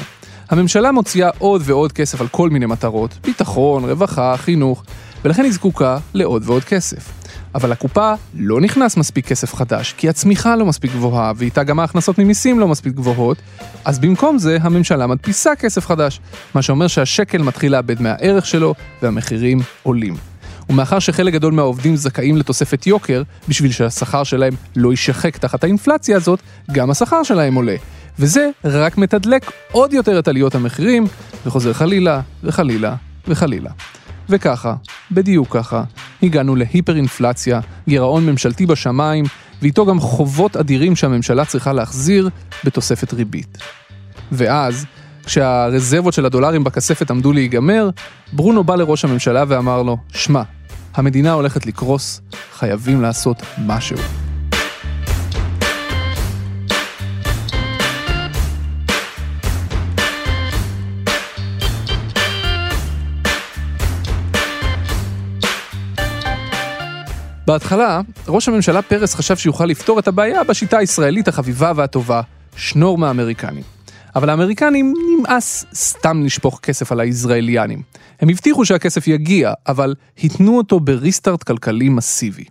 הממשלה 0.51 0.91
מוציאה 0.91 1.29
עוד 1.37 1.61
ועוד 1.65 1.91
כסף 1.91 2.21
על 2.21 2.27
כל 2.27 2.49
מיני 2.49 2.65
מטרות, 2.65 3.17
ביטחון, 3.23 3.83
רווחה, 3.85 4.37
חינוך, 4.37 4.83
ולכן 5.23 5.43
היא 5.43 5.51
זקוקה 5.51 5.97
לעוד 6.13 6.43
ועוד 6.45 6.63
כסף. 6.63 7.11
אבל 7.55 7.71
לקופה 7.71 8.13
לא 8.35 8.61
נכנס 8.61 8.97
מספיק 8.97 9.27
כסף 9.27 9.55
חדש, 9.55 9.93
כי 9.97 10.09
הצמיחה 10.09 10.55
לא 10.55 10.65
מספיק 10.65 10.91
גבוהה, 10.91 11.31
ואיתה 11.35 11.63
גם 11.63 11.79
ההכנסות 11.79 12.19
ממיסים 12.19 12.59
לא 12.59 12.67
מספיק 12.67 12.93
גבוהות, 12.93 13.37
אז 13.85 13.99
במקום 13.99 14.37
זה 14.37 14.57
הממשלה 14.61 15.07
מדפיסה 15.07 15.55
כסף 15.55 15.85
חדש, 15.85 16.19
מה 16.55 16.61
שאומר 16.61 16.87
שהשקל 16.87 17.41
מתחיל 17.41 17.71
לאבד 17.71 18.01
מהערך 18.01 18.45
שלו, 18.45 18.73
והמחירים 19.01 19.59
עולים. 19.83 20.15
ומאחר 20.69 20.99
שחלק 20.99 21.33
גדול 21.33 21.53
מהעובדים 21.53 21.95
זכאים 21.95 22.37
לתוספת 22.37 22.87
יוקר, 22.87 23.23
בשביל 23.47 23.71
שהשכר 23.71 24.23
שלהם 24.23 24.53
לא 24.75 24.91
יישחק 24.91 25.37
תחת 25.37 25.63
האינפלציה 25.63 26.17
הזאת, 26.17 26.39
גם 26.71 26.91
השכר 26.91 27.23
שלהם 27.23 27.55
עולה. 27.55 27.75
וזה 28.19 28.49
רק 28.63 28.97
מתדלק 28.97 29.51
עוד 29.71 29.93
יותר 29.93 30.19
את 30.19 30.27
עליות 30.27 30.55
המחירים, 30.55 31.07
וחוזר 31.45 31.73
חלילה, 31.73 32.21
וחלילה, 32.43 32.95
וחלילה. 33.27 33.71
וככה, 34.29 34.75
בדיוק 35.11 35.57
ככה, 35.57 35.83
הגענו 36.23 36.55
להיפר-אינפלציה, 36.55 37.59
גירעון 37.87 38.25
ממשלתי 38.25 38.65
בשמיים, 38.65 39.25
ואיתו 39.61 39.85
גם 39.85 39.99
חובות 39.99 40.57
אדירים 40.57 40.95
שהממשלה 40.95 41.45
צריכה 41.45 41.73
להחזיר 41.73 42.29
בתוספת 42.63 43.13
ריבית. 43.13 43.57
ואז, 44.31 44.85
כשהרזרבות 45.25 46.13
של 46.13 46.25
הדולרים 46.25 46.63
בכספת 46.63 47.11
עמדו 47.11 47.33
להיגמר, 47.33 47.89
ברונו 48.33 48.63
בא 48.63 48.75
לראש 48.75 49.05
הממשלה 49.05 49.43
ואמר 49.47 49.81
לו, 49.81 49.97
שמע, 50.13 50.41
המדינה 50.93 51.31
הולכת 51.31 51.65
לקרוס, 51.65 52.21
חייבים 52.53 53.01
לעשות 53.01 53.41
משהו. 53.65 54.30
בהתחלה, 67.47 68.01
ראש 68.27 68.47
הממשלה 68.47 68.81
פרס 68.81 69.15
חשב 69.15 69.37
שיוכל 69.37 69.65
לפתור 69.65 69.99
את 69.99 70.07
הבעיה 70.07 70.43
בשיטה 70.43 70.77
הישראלית 70.77 71.27
החביבה 71.27 71.71
והטובה, 71.75 72.21
שנור 72.55 72.97
מהאמריקנים. 72.97 73.63
אבל 74.15 74.29
האמריקנים 74.29 74.93
נמאס 75.09 75.65
סתם 75.73 76.23
לשפוך 76.25 76.59
כסף 76.63 76.91
על 76.91 76.99
הישראליאנים. 76.99 77.81
הם 78.21 78.29
הבטיחו 78.29 78.65
שהכסף 78.65 79.07
יגיע, 79.07 79.53
אבל 79.67 79.95
התנו 80.23 80.57
אותו 80.57 80.79
בריסטארט 80.79 81.43
כלכלי 81.43 81.89
מסיבי. 81.89 82.43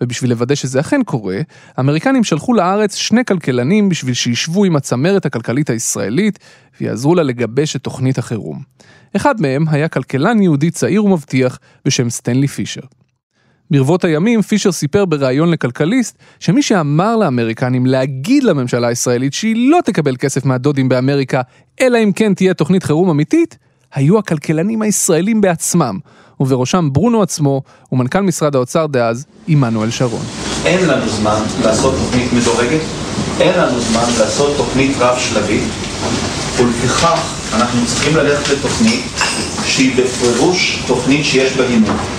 ובשביל 0.00 0.30
לוודא 0.30 0.54
שזה 0.54 0.80
אכן 0.80 1.02
קורה, 1.04 1.38
האמריקנים 1.76 2.24
שלחו 2.24 2.54
לארץ 2.54 2.94
שני 2.94 3.24
כלכלנים 3.24 3.88
בשביל 3.88 4.14
שישבו 4.14 4.64
עם 4.64 4.76
הצמרת 4.76 5.26
הכלכלית 5.26 5.70
הישראלית 5.70 6.38
ויעזרו 6.80 7.14
לה 7.14 7.22
לגבש 7.22 7.76
את 7.76 7.82
תוכנית 7.82 8.18
החירום. 8.18 8.62
אחד 9.16 9.40
מהם 9.40 9.64
היה 9.68 9.88
כלכלן 9.88 10.42
יהודי 10.42 10.70
צעיר 10.70 11.04
ומבטיח 11.04 11.58
בשם 11.84 12.10
סטנלי 12.10 12.48
פישר. 12.48 12.82
ברבות 13.70 14.04
הימים 14.04 14.42
פישר 14.42 14.72
סיפר 14.72 15.04
בריאיון 15.04 15.50
לכלכליסט 15.50 16.18
שמי 16.40 16.62
שאמר 16.62 17.16
לאמריקנים 17.16 17.86
להגיד 17.86 18.44
לממשלה 18.44 18.88
הישראלית 18.88 19.34
שהיא 19.34 19.70
לא 19.70 19.78
תקבל 19.84 20.16
כסף 20.16 20.44
מהדודים 20.44 20.88
באמריקה 20.88 21.40
אלא 21.80 21.98
אם 22.04 22.12
כן 22.12 22.34
תהיה 22.34 22.54
תוכנית 22.54 22.82
חירום 22.82 23.10
אמיתית, 23.10 23.58
היו 23.94 24.18
הכלכלנים 24.18 24.82
הישראלים 24.82 25.40
בעצמם, 25.40 25.98
ובראשם 26.40 26.88
ברונו 26.92 27.22
עצמו 27.22 27.62
ומנכ"ל 27.92 28.20
משרד 28.20 28.54
האוצר 28.54 28.86
דאז, 28.86 29.26
עמנואל 29.48 29.90
שרון. 29.90 30.22
אין 30.64 30.88
לנו 30.88 31.08
זמן 31.08 31.40
לעשות 31.64 31.94
תוכנית 31.94 32.32
מדורגת, 32.32 32.80
אין 33.40 33.58
לנו 33.58 33.80
זמן 33.80 34.04
לעשות 34.20 34.56
תוכנית 34.56 34.96
רב-שלבית, 34.98 35.64
ולפיכך 36.58 37.22
אנחנו 37.54 37.86
צריכים 37.86 38.16
ללכת 38.16 38.52
לתוכנית 38.52 39.04
שהיא 39.64 40.04
בפירוש 40.04 40.82
תוכנית 40.86 41.24
שיש 41.24 41.56
בה 41.56 41.64
הימור. 41.64 42.17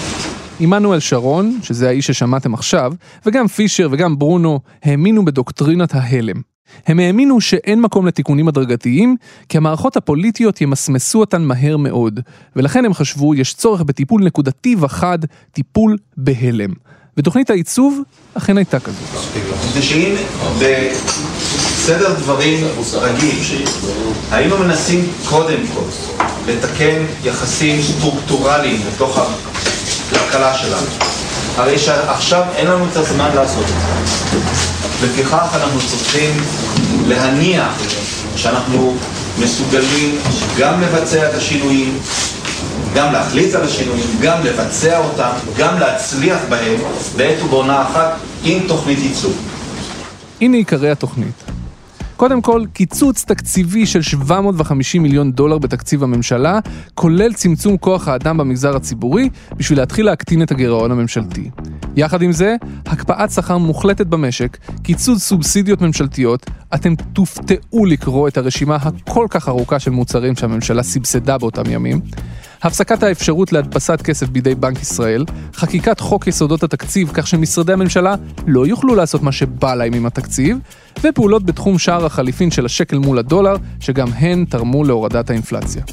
עמנואל 0.60 1.00
שרון, 1.00 1.60
שזה 1.63 1.88
האיש 1.88 2.08
ששמעתם 2.08 2.54
עכשיו, 2.54 2.94
וגם 3.25 3.48
פישר 3.48 3.88
וגם 3.92 4.20
ברונו 4.20 4.60
האמינו 4.84 5.25
בדוקטרינת 5.25 5.96
ההלם. 5.96 6.42
הם 6.88 7.00
האמינו 7.00 7.42
שאין 7.42 7.82
מקום 7.82 8.08
לתיקונים 8.08 8.48
הדרגתיים, 8.48 9.16
כי 9.50 9.58
המערכות 9.58 9.98
הפוליטיות 9.98 10.62
ימסמסו 10.62 11.20
אותן 11.20 11.42
מהר 11.42 11.78
מאוד, 11.78 12.20
ולכן 12.56 12.86
הם 12.86 12.94
חשבו 12.94 13.36
יש 13.36 13.54
צורך 13.54 13.82
בטיפול 13.82 14.24
נקודתי 14.24 14.75
וחד, 14.80 15.20
טיפול 15.51 15.98
בהלם. 16.18 16.70
ותוכנית 17.18 17.50
העיצוב 17.50 18.01
אכן 18.34 18.58
הייתה 18.58 18.80
כזאת. 18.80 19.20
זה 19.74 19.82
שאם 19.82 20.16
בסדר 20.60 22.13
דברים 22.13 22.66
רגיל, 22.94 23.39
היינו 24.32 24.58
מנסים 24.58 25.06
קודם 25.30 25.60
כל 25.74 25.82
לתקן 26.48 27.06
יחסים 27.24 27.82
סטרוקטורליים 27.82 28.82
בתוך 28.94 29.18
הכלכלה 30.12 30.58
שלנו. 30.58 30.88
הרי 31.58 31.80
שעכשיו 31.80 32.44
אין 32.56 32.68
לנו 32.68 32.86
את 32.92 32.98
הזמן 32.98 33.30
לעשות 33.36 33.63
את 33.63 33.68
זה. 33.68 34.38
לפיכך 35.06 35.48
אנחנו 35.54 35.80
צריכים 35.80 36.38
להניח 37.08 37.72
שאנחנו 38.36 38.98
מסוגלים 39.39 40.20
גם 40.58 40.82
לבצע 40.82 41.30
את 41.30 41.34
השינויים, 41.34 42.00
גם 42.96 43.13
להחליט 43.13 43.56
על 43.56 43.63
השינויים, 43.63 44.06
גם 44.22 44.44
לבצע 44.44 44.98
אותם, 44.98 45.30
גם 45.58 45.80
להצליח 45.80 46.39
בהם 46.50 46.75
בעת 47.18 47.44
ובעונה 47.44 47.82
אחת 47.82 48.12
עם 48.44 48.60
תוכנית 48.68 49.00
ייצוג. 49.00 49.34
הנה 50.42 50.58
עיקרי 50.58 50.92
התוכנית. 50.92 51.49
קודם 52.19 52.41
כל, 52.41 52.63
קיצוץ 52.73 53.25
תקציבי 53.25 53.85
של 53.85 54.01
750 54.01 55.03
מיליון 55.03 55.31
דולר 55.31 55.57
בתקציב 55.57 56.03
הממשלה, 56.03 56.59
כולל 56.93 57.33
צמצום 57.33 57.77
כוח 57.77 58.07
האדם 58.07 58.38
במגזר 58.38 58.75
הציבורי, 58.75 59.29
בשביל 59.57 59.79
להתחיל 59.79 60.05
להקטין 60.05 60.41
את 60.41 60.51
הגירעון 60.51 60.91
הממשלתי. 60.91 61.49
יחד 61.95 62.21
עם 62.21 62.31
זה, 62.31 62.55
הקפאת 62.85 63.31
שכר 63.31 63.57
מוחלטת 63.57 64.07
במשק, 64.07 64.57
קיצוץ 64.83 65.21
סובסידיות 65.21 65.81
ממשלתיות, 65.81 66.45
אתם 66.75 66.95
תופתעו 66.95 67.85
לקרוא 67.85 68.27
את 68.27 68.38
הרשימה 68.38 68.75
הכל 68.75 69.27
כך 69.29 69.49
ארוכה 69.49 69.79
של 69.79 69.91
מוצרים 69.91 70.35
שהממשלה 70.35 70.83
סבסדה 70.83 71.38
באותם 71.38 71.71
ימים. 71.71 72.01
הפסקת 72.62 73.04
האפשרות 73.04 73.54
להדפסת 73.54 74.01
כסף 74.01 74.30
בידי 74.30 74.56
בנק 74.56 74.82
ישראל, 74.82 75.25
חקיקת 75.54 76.00
חוק 76.00 76.28
יסודות 76.28 76.63
התקציב 76.63 77.12
כך 77.13 77.28
שמשרדי 77.28 77.74
הממשלה 77.74 78.16
לא 78.48 78.68
יוכלו 78.68 78.96
לעשות 78.96 79.24
מה 79.24 79.32
שבא 79.32 79.75
להם 79.75 79.94
עם 79.94 80.06
התקציב, 80.06 80.58
ופעולות 81.04 81.44
בתחום 81.44 81.80
שער 81.80 82.06
החליפין 82.06 82.51
של 82.51 82.66
השקל 82.66 82.98
מול 82.98 83.20
הדולר, 83.20 83.56
שגם 83.80 84.08
הן 84.16 84.46
תרמו 84.46 84.84
להורדת 84.84 85.30
האינפלציה. 85.30 85.84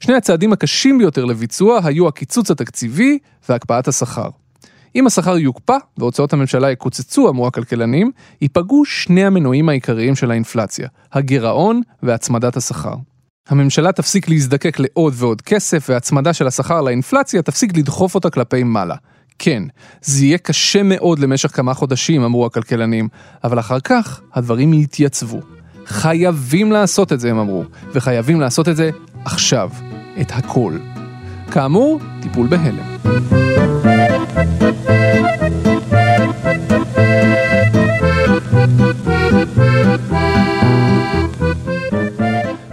שני 0.00 0.14
הצעדים 0.14 0.52
הקשים 0.52 0.98
ביותר 0.98 1.24
לביצוע 1.24 1.80
היו 1.84 2.08
הקיצוץ 2.08 2.50
התקציבי 2.50 3.18
והקפאת 3.48 3.88
השכר. 3.88 4.28
אם 4.96 5.06
השכר 5.06 5.38
יוקפא 5.38 5.76
והוצאות 5.98 6.32
הממשלה 6.32 6.70
יקוצצו, 6.70 7.28
אמרו 7.28 7.46
הכלכלנים, 7.46 8.10
ייפגעו 8.40 8.84
שני 8.84 9.24
המנועים 9.24 9.68
העיקריים 9.68 10.16
של 10.16 10.30
האינפלציה, 10.30 10.88
הגירעון 11.12 11.80
והצמדת 12.02 12.56
השכר. 12.56 12.94
הממשלה 13.48 13.92
תפסיק 13.92 14.28
להזדקק 14.28 14.78
לעוד 14.78 15.14
ועוד 15.16 15.42
כסף, 15.42 15.86
והצמדה 15.88 16.32
של 16.32 16.46
השכר 16.46 16.80
לאינפלציה 16.80 17.42
תפסיק 17.42 17.76
לדחוף 17.76 18.14
אותה 18.14 18.30
כלפי 18.30 18.62
מעלה. 18.62 18.94
כן, 19.38 19.62
זה 20.02 20.24
יהיה 20.24 20.38
קשה 20.38 20.82
מאוד 20.82 21.18
למשך 21.18 21.56
כמה 21.56 21.74
חודשים, 21.74 22.22
אמרו 22.22 22.46
הכלכלנים, 22.46 23.08
אבל 23.44 23.58
אחר 23.58 23.80
כך 23.80 24.20
הדברים 24.34 24.74
יתייצבו. 24.74 25.40
חייבים 25.86 26.72
לעשות 26.72 27.12
את 27.12 27.20
זה, 27.20 27.30
הם 27.30 27.38
אמרו, 27.38 27.64
וחייבים 27.92 28.40
לעשות 28.40 28.68
את 28.68 28.76
זה 28.76 28.90
עכשיו. 29.24 29.70
את 30.20 30.32
הכל. 30.32 30.78
כאמור, 31.50 32.00
טיפול 32.22 32.46
בהלם. 32.46 33.00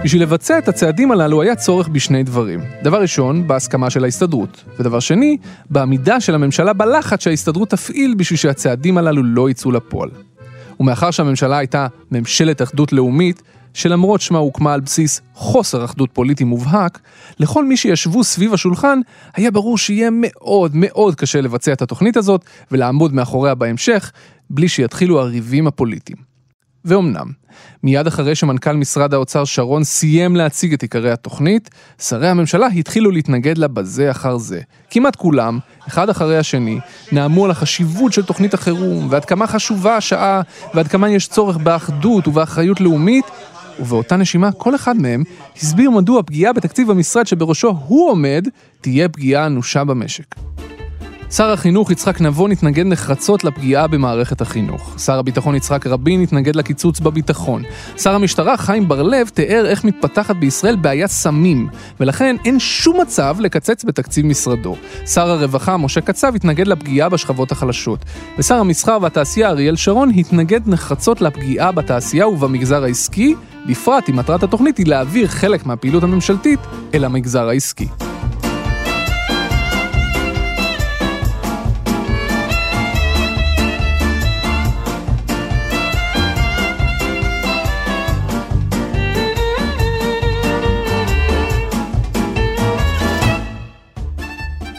בשביל 0.07 0.21
לבצע 0.21 0.57
את 0.57 0.67
הצעדים 0.67 1.11
הללו 1.11 1.41
היה 1.41 1.55
צורך 1.55 1.87
בשני 1.87 2.23
דברים. 2.23 2.59
דבר 2.83 3.01
ראשון, 3.01 3.47
בהסכמה 3.47 3.89
של 3.89 4.03
ההסתדרות. 4.03 4.63
ודבר 4.79 4.99
שני, 4.99 5.37
בעמידה 5.69 6.19
של 6.19 6.35
הממשלה 6.35 6.73
בלחץ 6.73 7.23
שההסתדרות 7.23 7.69
תפעיל 7.69 8.13
בשביל 8.17 8.37
שהצעדים 8.37 8.97
הללו 8.97 9.23
לא 9.23 9.49
יצאו 9.49 9.71
לפועל. 9.71 10.09
ומאחר 10.79 11.11
שהממשלה 11.11 11.57
הייתה 11.57 11.87
ממשלת 12.11 12.61
אחדות 12.61 12.93
לאומית, 12.93 13.41
שלמרות 13.73 14.21
שמה 14.21 14.37
הוקמה 14.37 14.73
על 14.73 14.81
בסיס 14.81 15.21
חוסר 15.33 15.85
אחדות 15.85 16.09
פוליטי 16.13 16.43
מובהק, 16.43 16.99
לכל 17.39 17.65
מי 17.65 17.77
שישבו 17.77 18.23
סביב 18.23 18.53
השולחן 18.53 18.99
היה 19.35 19.51
ברור 19.51 19.77
שיהיה 19.77 20.09
מאוד 20.11 20.71
מאוד 20.75 21.15
קשה 21.15 21.41
לבצע 21.41 21.73
את 21.73 21.81
התוכנית 21.81 22.17
הזאת 22.17 22.45
ולעמוד 22.71 23.13
מאחוריה 23.13 23.55
בהמשך, 23.55 24.11
בלי 24.49 24.67
שיתחילו 24.67 25.19
הריבים 25.19 25.67
הפוליטיים. 25.67 26.26
ואומנם, 26.87 27.31
מיד 27.83 28.07
אחרי 28.07 28.35
שמנכ"ל 28.35 28.73
משרד 28.73 29.13
האוצר 29.13 29.45
שרון 29.45 29.83
סיים 29.83 30.35
להציג 30.35 30.73
את 30.73 30.81
עיקרי 30.81 31.11
התוכנית, 31.11 31.69
שרי 32.01 32.27
הממשלה 32.27 32.67
התחילו 32.67 33.11
להתנגד 33.11 33.57
לה 33.57 33.67
בזה 33.67 34.11
אחר 34.11 34.37
זה. 34.37 34.61
כמעט 34.89 35.15
כולם, 35.15 35.59
אחד 35.87 36.09
אחרי 36.09 36.37
השני, 36.37 36.79
נאמו 37.11 37.45
על 37.45 37.51
החשיבות 37.51 38.13
של 38.13 38.23
תוכנית 38.23 38.53
החירום, 38.53 39.07
ועד 39.09 39.25
כמה 39.25 39.47
חשובה 39.47 39.97
השעה, 39.97 40.41
ועד 40.73 40.87
כמה 40.87 41.09
יש 41.09 41.27
צורך 41.27 41.57
באחדות 41.57 42.27
ובאחריות 42.27 42.81
לאומית, 42.81 43.25
ובאותה 43.79 44.15
נשימה 44.15 44.51
כל 44.51 44.75
אחד 44.75 44.97
מהם 44.97 45.23
הסביר 45.57 45.89
מדוע 45.89 46.23
פגיעה 46.23 46.53
בתקציב 46.53 46.91
המשרד 46.91 47.27
שבראשו 47.27 47.75
הוא 47.87 48.11
עומד, 48.11 48.47
תהיה 48.81 49.09
פגיעה 49.09 49.45
אנושה 49.45 49.83
במשק. 49.83 50.35
שר 51.31 51.51
החינוך 51.51 51.91
יצחק 51.91 52.21
נבון 52.21 52.51
התנגד 52.51 52.85
נחרצות 52.85 53.43
לפגיעה 53.43 53.87
במערכת 53.87 54.41
החינוך. 54.41 54.95
שר 54.97 55.19
הביטחון 55.19 55.55
יצחק 55.55 55.87
רבין 55.87 56.21
התנגד 56.21 56.55
לקיצוץ 56.55 56.99
בביטחון. 56.99 57.63
שר 57.97 58.15
המשטרה 58.15 58.57
חיים 58.57 58.87
בר-לב 58.87 59.29
תיאר 59.33 59.65
איך 59.65 59.83
מתפתחת 59.83 60.35
בישראל 60.35 60.75
בעיית 60.75 61.11
סמים, 61.11 61.67
ולכן 61.99 62.35
אין 62.45 62.59
שום 62.59 63.01
מצב 63.01 63.37
לקצץ 63.39 63.83
בתקציב 63.83 64.25
משרדו. 64.25 64.75
שר 65.05 65.29
הרווחה 65.31 65.77
משה 65.77 66.01
קצב 66.01 66.35
התנגד 66.35 66.67
לפגיעה 66.67 67.09
בשכבות 67.09 67.51
החלשות. 67.51 68.05
ושר 68.37 68.55
המסחר 68.55 68.97
והתעשייה 69.01 69.49
אריאל 69.49 69.75
שרון 69.75 70.11
התנגד 70.15 70.61
נחרצות 70.67 71.21
לפגיעה 71.21 71.71
בתעשייה 71.71 72.27
ובמגזר 72.27 72.83
העסקי, 72.83 73.35
בפרט 73.69 74.09
אם 74.09 74.15
מטרת 74.15 74.43
התוכנית 74.43 74.77
היא 74.77 74.87
להעביר 74.87 75.27
חלק 75.27 75.65
מהפעילות 75.65 76.03
הממשלתית 76.03 76.59
אל 76.93 77.05
המגזר 77.05 77.49
העסקי. 77.49 77.87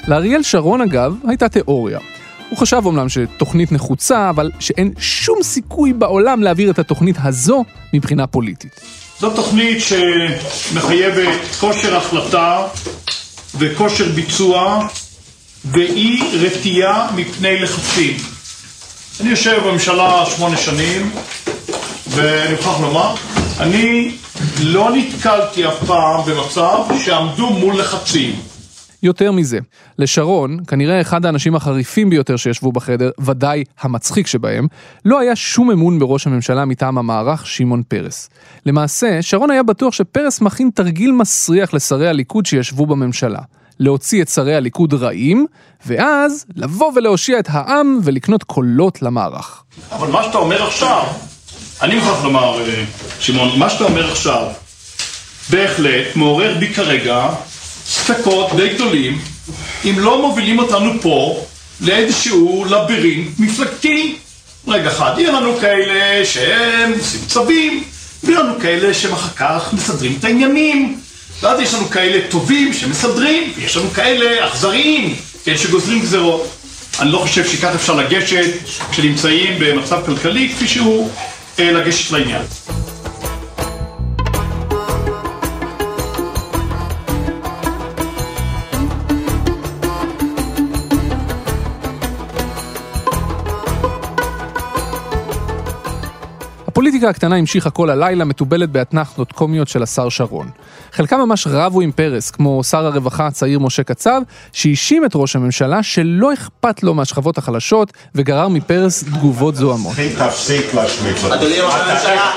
לאריאל 0.09 0.43
שרון 0.43 0.81
אגב 0.81 1.15
הייתה 1.29 1.49
תיאוריה. 1.49 1.99
הוא 2.49 2.59
חשב 2.59 2.83
אומנם 2.85 3.09
שתוכנית 3.09 3.73
נחוצה, 3.73 4.31
אבל 4.31 4.51
שאין 4.61 4.93
שום 4.99 5.43
סיכוי 5.43 5.93
בעולם 5.93 6.43
להעביר 6.43 6.71
את 6.71 6.79
התוכנית 6.79 7.17
הזו 7.23 7.65
מבחינה 7.93 8.27
פוליטית. 8.27 8.81
זו 9.21 9.31
תוכנית 9.31 9.79
שמחייבת 9.83 11.39
כושר 11.61 11.97
החלטה 11.97 12.67
וכושר 13.59 14.09
ביצוע 14.15 14.87
ואי 15.65 16.21
רתיעה 16.33 17.11
מפני 17.17 17.59
לחצים. 17.59 18.17
אני 19.21 19.31
יושב 19.31 19.61
בממשלה 19.65 20.25
שמונה 20.37 20.57
שנים 20.57 21.11
ואני 22.09 22.53
מוכרח 22.53 22.81
לומר, 22.81 23.15
אני 23.61 24.15
לא 24.61 24.91
נתקלתי 24.91 25.69
אף 25.69 25.85
פעם 25.87 26.21
במצב 26.27 26.79
שעמדו 27.05 27.51
מול 27.51 27.81
לחצים. 27.81 28.41
יותר 29.03 29.33
מזה, 29.33 29.59
לשרון, 29.99 30.59
כנראה 30.67 31.01
אחד 31.01 31.27
האנשים 31.27 31.55
החריפים 31.55 32.11
ביותר 32.11 32.37
שישבו 32.37 32.73
בחדר, 32.73 33.11
ודאי 33.19 33.65
המצחיק 33.81 34.27
שבהם, 34.27 34.67
לא 35.05 35.19
היה 35.21 35.37
שום 35.37 35.71
אמון 35.71 35.99
בראש 35.99 36.27
הממשלה 36.27 36.65
מטעם 36.65 36.99
המערך 36.99 37.47
שמעון 37.47 37.83
פרס. 37.89 38.31
למעשה, 38.67 39.23
שרון 39.23 39.51
היה 39.51 39.63
בטוח 39.63 39.95
שפרס 39.95 40.41
מכין 40.41 40.71
תרגיל 40.75 41.13
מסריח 41.13 41.75
לשרי 41.75 42.09
הליכוד 42.09 42.47
שישבו 42.47 42.87
בממשלה. 42.87 43.41
להוציא 43.81 44.23
את 44.23 44.29
שרי 44.29 44.55
הליכוד 44.55 44.95
רעים, 44.95 45.47
ואז 45.87 46.47
לבוא 46.57 46.93
ולהושיע 46.97 47.39
את 47.39 47.49
העם 47.51 47.99
ולקנות 48.05 48.43
קולות 48.43 49.03
למערך. 49.03 49.63
אבל 49.93 50.11
מה 50.11 50.23
שאתה 50.23 50.39
אומר 50.39 50.63
עכשיו, 50.67 51.05
אני 51.83 51.95
מוכרח 51.95 52.25
לומר, 52.25 52.61
אה, 52.61 52.85
שמעון, 53.21 53.59
מה 53.59 53.71
שאתה 53.71 53.85
אומר 53.85 54.11
עכשיו, 54.13 54.47
בהחלט 55.51 56.17
מעורר 56.17 56.57
בי 56.59 56.75
כרגע 56.75 57.29
ספקות 57.89 58.51
די 58.57 58.69
גדולים 58.69 59.19
אם 59.85 59.99
לא 59.99 60.23
מובילים 60.23 60.59
אותנו 60.59 61.01
פה 61.03 61.45
לאיזשהו 61.81 62.65
לבירינט 62.65 63.29
מפלגתי. 63.39 64.17
רגע 64.69 64.89
אחד, 64.89 65.15
יהיה 65.19 65.33
לנו 65.33 65.57
כאלה 65.61 66.27
שהם 66.27 66.93
עושים 66.99 67.21
צווים, 67.27 67.85
ויהיה 68.25 68.41
לנו 68.41 68.61
כאלה 68.61 68.95
שהם 68.95 69.13
אחר 69.13 69.29
כך 69.37 69.73
מסדרים 69.73 70.17
את 70.19 70.25
העניינים, 70.25 71.01
ואז 71.43 71.61
יש 71.61 71.75
לנו 71.75 71.89
כאלה 71.91 72.21
טובים 72.31 72.75
שמסדרים, 72.75 73.53
ויש 73.57 73.77
לנו 73.77 73.91
כאלה 73.91 74.49
אכזריים, 74.49 75.15
כן, 75.45 75.57
שגוזרים 75.57 76.01
גזרות. 76.01 76.49
אני 77.01 77.13
לא 77.13 77.19
חושב 77.19 77.47
שכך 77.47 77.71
אפשר 77.75 77.95
לגשת 77.95 78.51
כשנמצאים 78.91 79.55
במצב 79.59 80.01
כלכלי 80.07 80.49
כפי 80.49 80.69
שהוא, 80.69 81.11
אה, 81.59 81.73
לגשת 81.73 82.11
לעניין. 82.11 82.43
הפוליטיקה 96.99 97.11
הקטנה 97.11 97.37
המשיכה 97.37 97.71
כל 97.71 97.91
הלילה 97.91 98.25
מתובלת 98.25 98.71
באתנחתות 98.71 99.33
קומיות 99.33 99.69
של 99.69 99.83
השר 99.83 100.09
שרון. 100.09 100.51
חלקם 100.93 101.21
ממש 101.21 101.47
רבו 101.47 101.81
עם 101.81 101.93
פרס, 101.93 102.31
כמו 102.31 102.65
שר 102.65 102.87
הרווחה 102.87 103.27
הצעיר 103.27 103.59
משה 103.59 103.83
קצב, 103.83 104.21
שהאשים 104.53 105.05
את 105.05 105.11
ראש 105.15 105.37
הממשלה 105.37 105.83
שלא 105.83 106.33
אכפת 106.33 106.83
לו 106.83 106.95
מהשכבות 106.95 107.39
החלשות, 107.39 107.93
וגרר 108.15 108.49
מפרס 108.49 109.05
תגובות 109.05 109.57
זוהמות. 109.57 109.97
תפסיק 110.19 110.75
להשמיץ 110.75 111.25
אותי. 111.25 111.35
אדוני 111.35 111.61
ראש 111.61 111.75
הממשלה, 111.75 112.31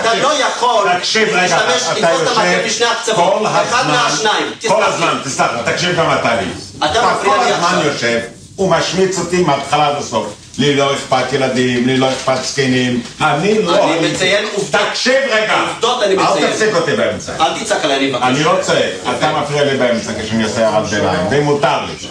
אתה 0.00 0.14
לא 0.22 0.32
יכול 0.34 0.86
להשתמש, 0.86 1.52
לתפוס 1.52 2.22
את 2.22 2.36
המקל 2.36 2.66
משני 2.66 2.86
הקצוות, 2.86 3.42
אחד 3.46 3.84
מהשניים. 3.88 4.46
כל 4.68 4.82
הזמן, 4.82 5.18
תסלח, 5.24 5.50
תקשיב 5.64 5.96
גם 5.96 6.06
אתה 6.20 6.40
לי. 6.40 6.46
אתה 6.78 6.86
מפריע 6.86 7.36
לי 7.36 7.52
עכשיו. 7.52 7.60
כל 7.60 7.76
הזמן 7.76 7.80
יושב, 7.84 8.18
הוא 8.56 8.70
משמיץ 8.70 9.18
אותי 9.18 9.42
מההתחלה 9.42 9.88
עד 9.88 9.96
הסוף. 9.96 10.35
לי 10.58 10.74
לא 10.76 10.94
אכפת 10.94 11.32
ילדים, 11.32 11.86
לי 11.86 11.96
לא 11.96 12.08
אכפת 12.08 12.44
זקנים, 12.44 13.02
אני 13.20 13.62
לא... 13.62 13.84
אני 13.84 14.08
מציין 14.08 14.44
עובדות. 14.54 14.80
תקשיב 14.90 15.14
רגע! 15.30 15.60
עובדות 15.72 16.02
אני 16.02 16.14
מציין. 16.14 16.44
אל 16.44 16.52
תפסיק 16.52 16.74
אותי 16.74 16.92
באמצע. 16.96 17.32
אל 17.40 17.58
תצעק 17.60 17.84
עליי, 17.84 17.96
אני 17.96 18.06
מבקש. 18.08 18.22
אני 18.22 18.44
לא 18.44 18.58
צועק, 18.60 18.92
אתה 19.18 19.32
מפריע 19.40 19.64
לי 19.64 19.78
באמצע 19.78 20.12
כשאני 20.22 20.44
עושה 20.44 20.68
הערת 20.68 20.86
ביניים, 20.86 21.26
ומותר 21.30 21.84
לי. 21.84 22.08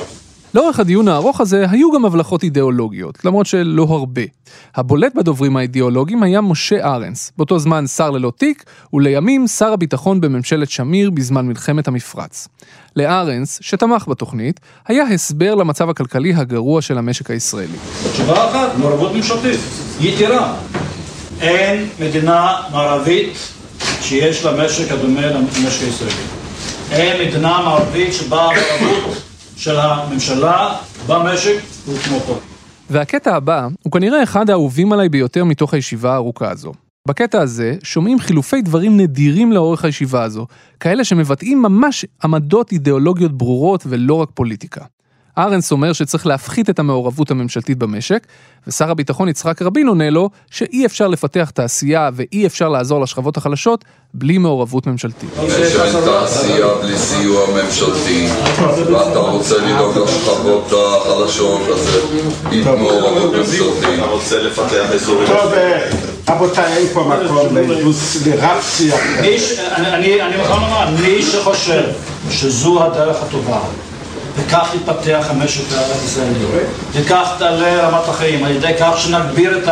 לאורך 0.56 0.80
הדיון 0.80 1.08
הארוך 1.08 1.42
הזה 1.42 1.66
היו 1.70 1.92
גם 1.92 2.06
הבלחות 2.06 2.44
אידיאולוגיות, 2.44 3.26
למרות 3.26 3.46
שלא 3.46 3.84
הרבה. 3.90 4.22
הבולט 4.76 5.16
בדוברים 5.16 5.58
האידיאולוגיים 5.58 6.24
היה 6.24 6.42
משה 6.42 6.76
ארנס, 6.84 7.32
באותו 7.38 7.60
זמן 7.60 7.88
שר 7.88 8.12
ללא 8.12 8.32
תיק, 8.38 8.64
ולימים 8.94 9.48
שר 9.48 9.74
הביטחון 9.74 10.22
בממשלת 10.22 10.70
שמיר 10.70 11.10
בזמן 11.10 11.48
מלחמת 11.48 11.88
המפרץ. 11.88 12.48
לארנס, 12.96 13.60
שתמך 13.62 14.08
בתוכנית, 14.08 14.60
היה 14.88 15.04
הסבר 15.04 15.56
למצב 15.56 15.90
הכלכלי 15.90 16.34
הגרוע 16.34 16.82
של 16.82 16.98
המשק 16.98 17.32
הישראלי. 17.32 17.78
תשובה 18.14 18.50
אחת, 18.50 18.78
מעורבות 18.78 19.14
ממשלתית, 19.14 19.60
יתרה. 20.02 20.56
אין 21.42 21.88
מדינה 22.00 22.56
מערבית 22.72 23.38
שיש 24.02 24.46
לה 24.46 24.66
משק 24.66 24.92
הדומה 24.92 25.28
למשק 25.28 25.84
הישראלי. 25.84 26.14
אין 26.92 27.28
מדינה 27.28 27.62
מערבית 27.66 28.14
שבה 28.14 28.50
של 29.58 29.80
הממשלה 29.80 30.78
במשק 31.08 31.60
פה. 32.28 32.40
והקטע 32.90 33.36
הבא 33.36 33.68
הוא 33.84 33.92
כנראה 33.92 34.24
אחד 34.24 34.50
האהובים 34.50 34.94
עליי 34.94 35.10
ביותר 35.10 35.44
מתוך 35.44 35.74
הישיבה 35.74 36.14
הארוכה 36.14 36.52
הזו. 36.52 36.74
בקטע 37.08 37.42
הזה 37.42 37.76
שומעים 37.84 38.20
חילופי 38.20 38.62
דברים 38.62 38.98
נדירים 38.98 39.52
לאורך 39.52 39.86
הישיבה 39.86 40.24
הזו, 40.24 40.48
כאלה 40.80 41.04
שמבטאים 41.04 41.62
ממש 41.62 42.06
עמדות 42.24 42.72
אידיאולוגיות 42.72 43.38
ברורות 43.38 43.84
ולא 43.88 44.14
רק 44.14 44.30
פוליטיקה. 44.34 44.86
ארנס 45.38 45.72
אומר 45.72 45.94
שצריך 45.94 46.28
להפחית 46.28 46.70
את 46.70 46.80
המעורבות 46.80 47.32
הממשלתית 47.32 47.78
במשק, 47.78 48.28
ושר 48.68 48.92
הביטחון 48.92 49.30
יצחק 49.30 49.62
רבין 49.62 49.88
עונה 49.88 50.10
לו 50.10 50.30
שאי 50.52 50.86
אפשר 50.86 51.08
לפתח 51.08 51.50
תעשייה 51.54 52.10
ואי 52.14 52.46
אפשר 52.46 52.70
לעזור 52.70 53.02
לשכבות 53.02 53.38
החלשות 53.38 53.86
בלי 54.14 54.38
מעורבות 54.38 54.88
ממשלתית. 54.88 55.30
יש 55.48 55.74
תעשייה 56.06 56.68
בלי 56.82 56.98
סיוע 56.98 57.46
ממשלתי, 57.50 58.28
ואתה 58.94 59.20
רוצה 59.20 59.58
לדאוג 59.58 59.98
לשכבות 59.98 60.74
החלשות, 60.74 61.62
אז 61.74 61.98
עם 62.52 62.64
מעורבות 62.64 63.34
ממשלתית. 63.34 64.00
אתה 64.00 64.06
רוצה 64.06 64.42
לפתח 64.44 64.92
אזורים... 64.94 65.28
טוב, 65.28 65.52
רבותיי, 66.30 66.78
אין 66.78 66.88
פה 66.94 67.04
מקום 67.04 67.58
לרב 68.26 68.62
שיח. 68.62 69.00
אני 69.20 70.38
מוכן 70.38 70.62
לומר, 70.62 70.90
מי 71.02 71.24
שחושב 71.24 71.84
שזו 72.30 72.84
הדרך 72.84 73.24
הטובה 73.24 73.60
וכך 74.38 74.72
יתפתח 74.76 75.26
המשק 75.30 75.64
הישראלי, 75.72 76.46
וכך 76.92 77.36
תעלה 77.40 77.88
רמת 77.88 78.10
החיים, 78.10 78.44
על 78.44 78.52
ידי 78.52 78.72
כך 78.80 79.00
שנגביר 79.00 79.58
את 79.58 79.68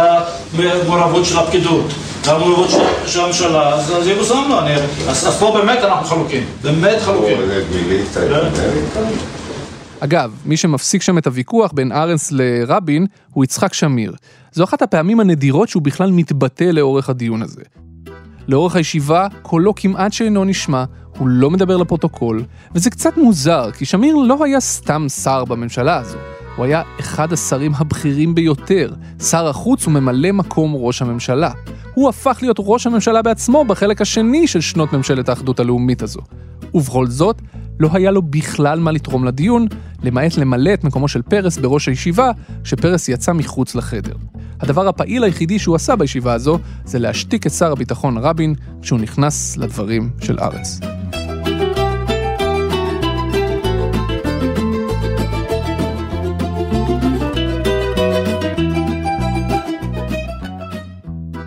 המעורבות 0.53 1.25
של 1.25 1.39
הפקידות 1.39 1.85
והמעורבות 2.25 2.69
של 3.05 3.21
הממשלה, 3.21 3.73
אז 3.73 4.07
יבושם 4.07 4.43
לו, 4.49 4.59
אז 5.07 5.37
פה 5.39 5.51
באמת 5.61 5.79
אנחנו 5.83 6.05
חלוקים, 6.05 6.43
באמת 6.61 7.01
חלוקים. 7.01 7.37
אגב, 9.99 10.31
מי 10.45 10.57
שמפסיק 10.57 11.01
שם 11.01 11.17
את 11.17 11.27
הוויכוח 11.27 11.71
בין 11.71 11.91
ארנס 11.91 12.31
לרבין 12.31 13.05
הוא 13.33 13.43
יצחק 13.43 13.73
שמיר. 13.73 14.13
זו 14.51 14.63
אחת 14.63 14.81
הפעמים 14.81 15.19
הנדירות 15.19 15.69
שהוא 15.69 15.83
בכלל 15.83 16.11
מתבטא 16.11 16.63
לאורך 16.63 17.09
הדיון 17.09 17.41
הזה. 17.41 17.61
לאורך 18.47 18.75
הישיבה 18.75 19.27
קולו 19.41 19.75
כמעט 19.75 20.13
שאינו 20.13 20.45
נשמע, 20.45 20.83
הוא 21.17 21.27
לא 21.27 21.49
מדבר 21.49 21.77
לפרוטוקול, 21.77 22.43
וזה 22.75 22.89
קצת 22.89 23.17
מוזר, 23.17 23.71
כי 23.71 23.85
שמיר 23.85 24.15
לא 24.15 24.37
היה 24.43 24.59
סתם 24.59 25.05
שר 25.09 25.45
בממשלה 25.45 25.97
הזו. 25.97 26.17
הוא 26.55 26.65
היה 26.65 26.81
אחד 26.99 27.33
השרים 27.33 27.71
הבכירים 27.75 28.35
ביותר, 28.35 28.93
שר 29.19 29.47
החוץ 29.47 29.87
וממלא 29.87 30.31
מקום 30.31 30.75
ראש 30.75 31.01
הממשלה. 31.01 31.51
הוא 31.93 32.09
הפך 32.09 32.37
להיות 32.41 32.57
ראש 32.59 32.87
הממשלה 32.87 33.21
בעצמו 33.21 33.65
בחלק 33.65 34.01
השני 34.01 34.47
של 34.47 34.61
שנות 34.61 34.93
ממשלת 34.93 35.29
האחדות 35.29 35.59
הלאומית 35.59 36.01
הזו. 36.01 36.19
ובכל 36.73 37.07
זאת, 37.07 37.41
לא 37.79 37.89
היה 37.93 38.11
לו 38.11 38.21
בכלל 38.21 38.79
מה 38.79 38.91
לתרום 38.91 39.25
לדיון, 39.25 39.67
למעט 40.03 40.37
למלא 40.37 40.73
את 40.73 40.83
מקומו 40.83 41.07
של 41.07 41.21
פרס 41.21 41.57
בראש 41.57 41.87
הישיבה, 41.87 42.31
כשפרס 42.63 43.09
יצא 43.09 43.33
מחוץ 43.33 43.75
לחדר. 43.75 44.15
הדבר 44.59 44.87
הפעיל 44.87 45.23
היחידי 45.23 45.59
שהוא 45.59 45.75
עשה 45.75 45.95
בישיבה 45.95 46.33
הזו, 46.33 46.59
זה 46.85 46.99
להשתיק 46.99 47.47
את 47.47 47.51
שר 47.51 47.71
הביטחון 47.71 48.17
רבין 48.17 48.55
כשהוא 48.81 48.99
נכנס 48.99 49.57
לדברים 49.57 50.09
של 50.21 50.39
ארץ. 50.39 50.79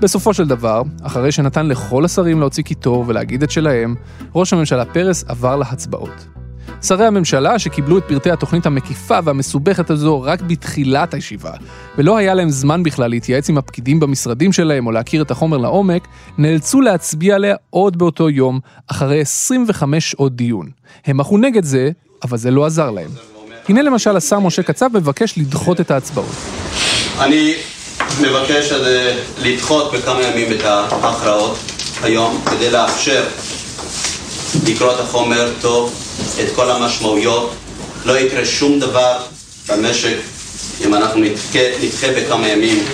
בסופו 0.07 0.35
של 0.35 0.47
דבר, 0.49 0.83
אחרי 1.03 1.33
שנתן 1.33 1.67
לכל 1.67 2.05
השרים 2.05 2.41
להוציא 2.41 2.63
קיטור 2.63 3.05
ולהגיד 3.07 3.43
את 3.43 3.51
שלהם, 3.51 3.95
ראש 4.35 4.53
הממשלה 4.53 4.85
פרס 4.85 5.25
עבר 5.29 5.57
להצבעות. 5.57 6.27
שרי 6.83 7.07
הממשלה, 7.07 7.59
שקיבלו 7.59 7.99
את 7.99 8.05
פרטי 8.05 8.31
התוכנית 8.31 8.67
המקיפה 8.67 9.19
והמסובכת 9.25 9.91
הזו 9.91 10.23
רק 10.23 10.43
בתחילת 10.43 11.15
הישיבה, 11.15 11.53
ולא 11.99 12.17
היה 12.17 12.35
להם 12.35 12.51
זמן 12.51 12.83
בכלל 12.83 13.11
להתייעץ 13.11 13.49
עם 13.51 13.59
הפקידים 13.59 14.01
במשרדים 14.01 14.53
שלהם 14.53 14.87
או 14.87 14.93
להכיר 14.93 15.23
את 15.23 15.31
החומר 15.31 15.57
לעומק, 15.57 16.09
נאלצו 16.39 16.81
להצביע 16.81 17.35
עליה 17.35 17.57
עוד 17.71 17.97
באותו 17.97 18.31
יום, 18.31 18.61
אחרי 18.87 19.21
25 19.21 20.11
שעות 20.11 20.37
דיון. 20.37 20.71
הם 21.07 21.17
מחו 21.17 21.39
נגד 21.39 21.65
זה, 21.65 21.91
אבל 22.23 22.39
זה 22.39 22.51
לא 22.51 22.67
עזר 22.67 22.91
להם. 22.91 23.11
הנה 23.69 23.83
למשל 23.83 24.17
השר 24.17 24.39
משה 24.39 24.63
קצב 24.63 24.91
מבקש 24.97 25.39
לדחות 25.39 25.81
את 25.81 25.91
ההצבעות. 25.91 26.37
אני 27.21 27.55
מבקש 28.21 28.73
לדחות 29.39 29.93
בכמה 29.93 30.23
ימים 30.23 30.53
את 30.53 30.65
ההכרעות 30.65 31.59
היום, 32.03 32.45
כדי 32.51 32.71
לאפשר 32.71 33.25
לקרוא 34.67 34.95
את 34.95 35.01
החומר 35.01 35.53
טוב, 35.61 35.95
את 36.43 36.55
כל 36.55 36.71
המשמעויות. 36.71 37.55
לא 38.05 38.19
יקרה 38.19 38.45
שום 38.45 38.81
דבר 38.81 39.23
במשק 39.69 40.17
אם 40.85 40.95
אנחנו 40.95 41.21
נדחה, 41.21 41.59
נדחה 41.83 42.07
בכמה 42.17 42.49
ימים 42.49 42.85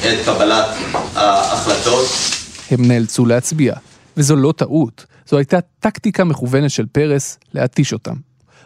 את 0.00 0.24
קבלת 0.24 0.66
ההחלטות. 1.14 2.06
הם 2.70 2.88
נאלצו 2.88 3.26
להצביע, 3.26 3.74
וזו 4.16 4.36
לא 4.36 4.52
טעות, 4.56 5.06
זו 5.26 5.36
הייתה 5.36 5.58
טקטיקה 5.80 6.24
מכוונת 6.24 6.70
של 6.70 6.86
פרס 6.92 7.38
להתיש 7.54 7.92
אותם. 7.92 8.14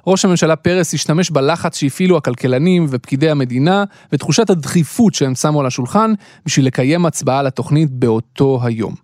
ראש 0.09 0.25
הממשלה 0.25 0.57
פרס 0.57 0.95
השתמש 0.95 1.31
בלחץ 1.31 1.77
שהפעילו 1.77 2.17
הכלכלנים 2.17 2.87
ופקידי 2.91 3.31
המדינה 3.31 3.85
ותחושת 4.13 4.51
הדחיפות 4.51 5.15
שהם 5.15 5.35
שמו 5.35 5.61
על 5.61 5.67
השולחן 5.67 6.13
בשביל 6.47 6.67
לקיים 6.67 7.07
הצבעה 7.07 7.39
על 7.39 7.47
התוכנית 7.47 7.91
באותו 7.91 8.61
היום. 8.63 8.95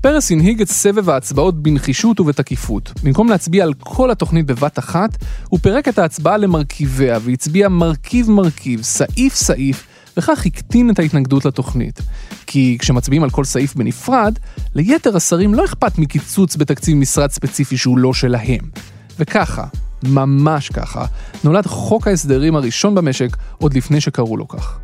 פרס 0.00 0.30
הנהיג 0.30 0.60
את 0.60 0.68
סבב 0.68 1.10
ההצבעות 1.10 1.62
בנחישות 1.62 2.20
ובתקיפות. 2.20 2.92
במקום 3.02 3.28
להצביע 3.28 3.64
על 3.64 3.74
כל 3.78 4.10
התוכנית 4.10 4.46
בבת 4.46 4.78
אחת, 4.78 5.24
הוא 5.48 5.60
פירק 5.60 5.88
את 5.88 5.98
ההצבעה 5.98 6.36
למרכיביה 6.36 7.18
והצביע 7.22 7.68
מרכיב 7.68 8.30
מרכיב, 8.30 8.82
סעיף 8.82 9.34
סעיף, 9.34 9.86
וכך 10.16 10.46
הקטין 10.46 10.90
את 10.90 10.98
ההתנגדות 10.98 11.44
לתוכנית. 11.44 12.00
כי 12.46 12.76
כשמצביעים 12.80 13.22
על 13.22 13.30
כל 13.30 13.44
סעיף 13.44 13.74
בנפרד, 13.74 14.38
ליתר 14.74 15.16
השרים 15.16 15.54
לא 15.54 15.64
אכפת 15.64 15.98
מקיצוץ 15.98 16.56
בתקציב 16.56 16.96
משרד 16.96 17.30
ספציפי 17.30 17.76
שהוא 17.76 17.98
לא 17.98 18.14
שלהם. 18.14 18.60
וככה, 19.18 19.64
ממש 20.02 20.68
ככה, 20.68 21.04
נולד 21.44 21.66
חוק 21.66 22.08
ההסדרים 22.08 22.56
הראשון 22.56 22.94
במשק 22.94 23.36
עוד 23.58 23.74
לפני 23.74 24.00
שקראו 24.00 24.36
לו 24.36 24.48
כך. 24.48 24.78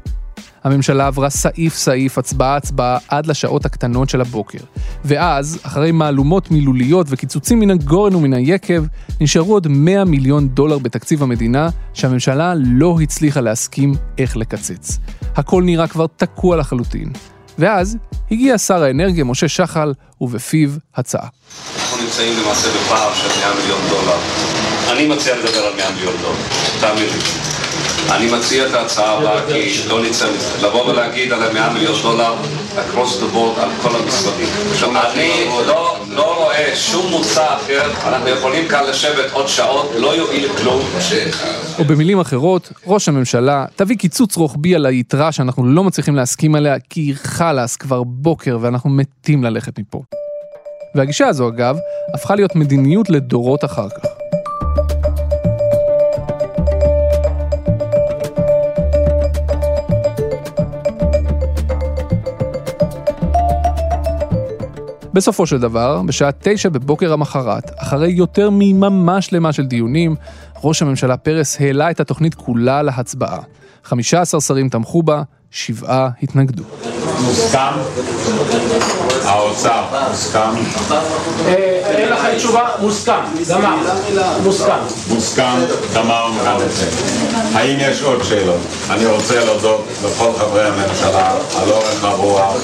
הממשלה 0.64 1.06
עברה 1.06 1.30
סעיף 1.30 1.74
סעיף, 1.74 2.18
הצבעה 2.18 2.56
הצבעה, 2.56 2.98
עד 3.08 3.26
לשעות 3.26 3.64
הקטנות 3.64 4.08
של 4.08 4.20
הבוקר. 4.20 4.58
ואז, 5.04 5.58
אחרי 5.62 5.92
מהלומות 5.92 6.50
מילוליות 6.50 7.06
וקיצוצים 7.10 7.60
מן 7.60 7.70
הגורן 7.70 8.14
ומן 8.14 8.32
היקב, 8.32 8.84
נשארו 9.20 9.52
עוד 9.52 9.68
100 9.68 10.04
מיליון 10.04 10.48
דולר 10.48 10.78
בתקציב 10.78 11.22
המדינה, 11.22 11.68
שהממשלה 11.94 12.54
לא 12.56 12.98
הצליחה 13.02 13.40
להסכים 13.40 13.94
איך 14.18 14.36
לקצץ. 14.36 14.98
הכל 15.36 15.62
נראה 15.62 15.88
כבר 15.88 16.06
תקוע 16.16 16.56
לחלוטין. 16.56 17.12
ואז 17.58 17.96
הגיע 18.30 18.58
שר 18.58 18.82
האנרגיה 18.82 19.24
משה 19.24 19.48
שחל, 19.48 19.92
ובפיו 20.20 20.70
הצעה. 20.96 21.28
אנחנו 21.76 21.98
נמצאים 22.04 22.32
למעשה 22.42 22.68
בפער 22.68 23.14
של 23.14 23.28
100 23.40 23.54
מיליון 23.60 23.80
דולר. 23.88 24.18
אני 24.92 25.06
מציע 25.06 25.36
לדבר 25.36 25.66
על 25.66 25.76
100 25.76 25.90
מיליון 25.90 26.14
דולר, 26.22 26.36
תאמין 26.80 27.04
לי. 27.04 27.43
אני 28.10 28.26
מציע 28.32 28.66
את 28.66 28.74
ההצעה 28.74 29.18
הבאה 29.18 29.46
כי 29.46 29.82
לא 29.88 30.02
נצא 30.02 30.26
מזה. 30.36 30.66
לבוא 30.66 30.90
ולהגיד 30.90 31.32
על 31.32 31.42
ה-100 31.42 31.72
מיליון 31.72 32.02
דולר 32.02 32.34
across 32.74 33.20
the 33.20 33.34
board 33.34 33.60
על 33.60 33.68
כל 33.82 33.96
המשרדים. 33.96 34.48
אני 34.94 35.44
לא, 35.66 35.96
לא 36.10 36.36
רואה 36.38 36.76
שום 36.76 37.10
מוצא 37.10 37.54
אחר, 37.56 37.90
אנחנו 38.08 38.28
יכולים 38.28 38.68
כאן 38.68 38.84
לשבת 38.90 39.32
עוד 39.32 39.48
שעות, 39.48 39.90
לא 39.98 40.16
יועיל 40.16 40.48
כלום. 40.56 40.82
או 41.78 41.84
במילים 41.84 42.20
אחרות, 42.20 42.72
ראש 42.86 43.08
הממשלה, 43.08 43.64
תביא 43.76 43.96
קיצוץ 43.96 44.36
רוחבי 44.36 44.74
על 44.74 44.86
היתרה 44.86 45.32
שאנחנו 45.32 45.66
לא 45.66 45.84
מצליחים 45.84 46.16
להסכים 46.16 46.54
עליה, 46.54 46.76
כי 46.90 47.12
חלאס 47.14 47.76
כבר 47.76 48.02
בוקר 48.02 48.58
ואנחנו 48.60 48.90
מתים 48.90 49.44
ללכת 49.44 49.78
מפה. 49.78 50.02
והגישה 50.94 51.26
הזו, 51.26 51.48
אגב, 51.48 51.76
הפכה 52.14 52.34
להיות 52.34 52.56
מדיניות 52.56 53.10
לדורות 53.10 53.64
אחר 53.64 53.88
כך. 53.88 54.23
בסופו 65.14 65.46
של 65.46 65.58
דבר, 65.58 66.02
בשעה 66.06 66.30
תשע 66.42 66.68
בבוקר 66.68 67.12
המחרת, 67.12 67.70
אחרי 67.76 68.10
יותר 68.10 68.50
מיממה 68.50 69.20
שלמה 69.20 69.52
של 69.52 69.66
דיונים, 69.66 70.16
ראש 70.64 70.82
הממשלה 70.82 71.16
פרס 71.16 71.60
העלה 71.60 71.90
את 71.90 72.00
התוכנית 72.00 72.34
כולה 72.34 72.82
להצבעה. 72.82 73.38
15 73.84 74.40
שרים 74.40 74.68
תמכו 74.68 75.02
בה, 75.02 75.22
שבעה 75.50 76.08
התנגדו. 76.22 76.62
מוסכם? 77.20 77.58
האוצר, 79.24 79.84
מוסכם? 80.10 80.50
אין 81.46 82.08
לך 82.08 82.26
תשובה? 82.36 82.68
מוסכם. 82.80 83.20
גמר. 83.50 83.76
מוסכם. 84.42 84.78
מוסכם, 85.08 85.56
גמרנו 85.94 86.34
גם 86.46 86.56
את 86.66 86.72
זה. 86.72 86.86
האם 87.54 87.76
יש 87.80 88.02
עוד 88.02 88.22
שאלות? 88.22 88.60
אני 88.90 89.06
רוצה 89.06 89.44
להודות 89.44 89.84
לכל 90.04 90.32
חברי 90.38 90.68
הממשלה 90.68 91.30
על 91.30 91.70
אורך 91.70 92.04
הרוח. 92.04 92.56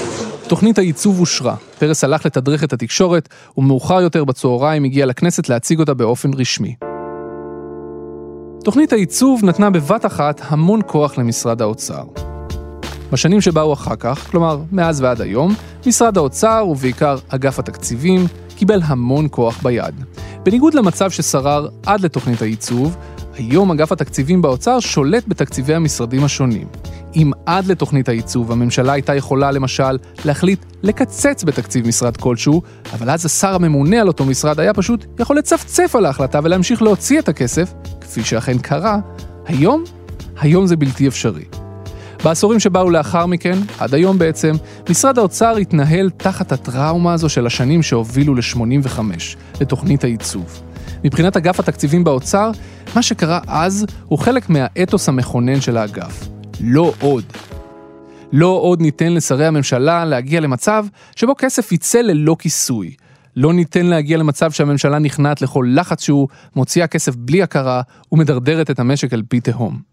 תוכנית 0.51 0.79
הייצוב 0.79 1.21
אושרה, 1.21 1.57
פרס 1.79 2.05
הלך 2.05 2.27
לתדרך 2.27 2.65
את 2.65 2.73
התקשורת, 2.73 3.29
ומאוחר 3.59 4.01
יותר 4.01 4.25
בצהריים 4.25 4.85
הגיע 4.85 5.07
לכנסת 5.07 5.49
להציג 5.49 5.79
אותה 5.79 5.95
באופן 5.95 6.31
רשמי. 6.35 6.75
תוכנית 8.65 8.93
הייצוב 8.93 9.45
נתנה 9.45 9.71
בבת 9.71 10.07
אחת 10.07 10.41
המון 10.45 10.81
כוח 10.87 11.19
למשרד 11.19 11.63
האוצר. 11.63 12.03
בשנים 13.13 13.41
שבאו 13.41 13.73
אחר 13.73 13.97
כך, 13.97 14.31
כלומר 14.31 14.61
מאז 14.73 15.01
ועד 15.01 15.21
היום, 15.21 15.55
משרד 15.87 16.17
האוצר 16.17 16.67
ובעיקר 16.71 17.17
אגף 17.29 17.59
התקציבים 17.59 18.27
קיבל 18.57 18.81
המון 18.85 19.27
כוח 19.31 19.63
ביד. 19.63 19.95
בניגוד 20.43 20.75
למצב 20.75 21.11
ששרר 21.11 21.69
עד 21.87 22.01
לתוכנית 22.01 22.43
הייצוב, 22.43 22.97
היום 23.35 23.71
אגף 23.71 23.93
התקציבים 23.93 24.43
באוצר 24.43 24.81
שולט 24.81 25.25
בתקציבי 25.29 25.75
המשרדים 25.75 26.25
השונים. 26.25 26.67
אם 27.16 27.31
עד 27.46 27.66
לתוכנית 27.66 28.09
הייצוב 28.09 28.53
הממשלה 28.53 28.92
הייתה 28.92 29.14
יכולה 29.14 29.51
למשל 29.51 29.99
להחליט 30.25 30.64
לקצץ 30.83 31.44
בתקציב 31.44 31.87
משרד 31.87 32.16
כלשהו, 32.16 32.62
אבל 32.92 33.11
אז 33.11 33.27
השר 33.27 33.55
הממונה 33.55 34.01
על 34.01 34.09
אותו 34.09 34.25
משרד 34.25 34.61
היה 34.61 34.75
פשוט 34.75 35.07
יכול 35.18 35.38
לצפצף 35.38 35.94
על 35.96 36.07
ההחלטה 36.07 36.40
ולהמשיך 36.42 36.83
להוציא 36.83 37.18
את 37.18 37.29
הכסף, 37.29 37.73
כפי 38.01 38.25
שאכן 38.25 38.59
קרה, 38.59 38.99
היום, 39.46 39.85
היום 40.40 40.66
זה 40.66 40.77
בלתי 40.77 41.09
אפשרי. 41.09 41.44
בעשורים 42.25 42.61
שבאו 42.61 42.90
לאחר 42.90 43.27
מכן, 43.27 43.59
עד 43.79 43.94
היום 43.94 44.18
בעצם, 44.18 44.55
משרד 44.90 45.18
האוצר 45.18 45.57
התנהל 45.57 46.11
תחת 46.11 46.53
הטראומה 46.53 47.12
הזו 47.12 47.29
של 47.29 47.46
השנים 47.46 47.83
שהובילו 47.83 48.35
ל-85, 48.35 49.01
לתוכנית 49.61 50.05
הייצוב. 50.05 50.61
מבחינת 51.05 51.37
אגף 51.37 51.61
התקציבים 51.61 52.05
באוצר, 52.05 52.51
מה 52.94 53.03
שקרה 53.03 53.40
אז 53.46 53.87
הוא 54.07 54.18
חלק 54.18 54.51
מהאתוס 54.51 55.09
המכונן 55.09 55.61
של 55.61 55.77
האגף. 55.77 56.29
לא 56.62 56.92
עוד. 57.01 57.25
לא 58.33 58.46
עוד 58.46 58.81
ניתן 58.81 59.12
לשרי 59.12 59.46
הממשלה 59.46 60.05
להגיע 60.05 60.40
למצב 60.40 60.87
שבו 61.16 61.35
כסף 61.38 61.73
יצא 61.73 62.01
ללא 62.01 62.37
כיסוי. 62.38 62.94
לא 63.37 63.53
ניתן 63.53 63.87
להגיע 63.87 64.16
למצב 64.16 64.51
שהממשלה 64.51 64.99
נכנעת 64.99 65.42
לכל 65.42 65.66
לחץ 65.75 66.03
שהוא, 66.03 66.29
מוציאה 66.57 66.87
כסף 66.87 67.16
בלי 67.16 67.42
הכרה 67.42 67.83
ומדרדרת 68.12 68.70
את 68.70 68.79
המשק 68.79 69.12
אל 69.12 69.23
פי 69.29 69.40
תהום. 69.40 69.89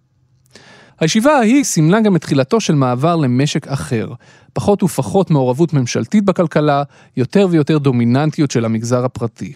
הישיבה 0.99 1.31
ההיא 1.31 1.63
סימלה 1.63 2.01
גם 2.01 2.15
את 2.15 2.21
תחילתו 2.21 2.61
של 2.61 2.75
מעבר 2.75 3.15
למשק 3.15 3.67
אחר, 3.67 4.09
פחות 4.53 4.83
ופחות 4.83 5.31
מעורבות 5.31 5.73
ממשלתית 5.73 6.23
בכלכלה, 6.25 6.83
יותר 7.17 7.47
ויותר 7.51 7.77
דומיננטיות 7.77 8.51
של 8.51 8.65
המגזר 8.65 9.05
הפרטי. 9.05 9.53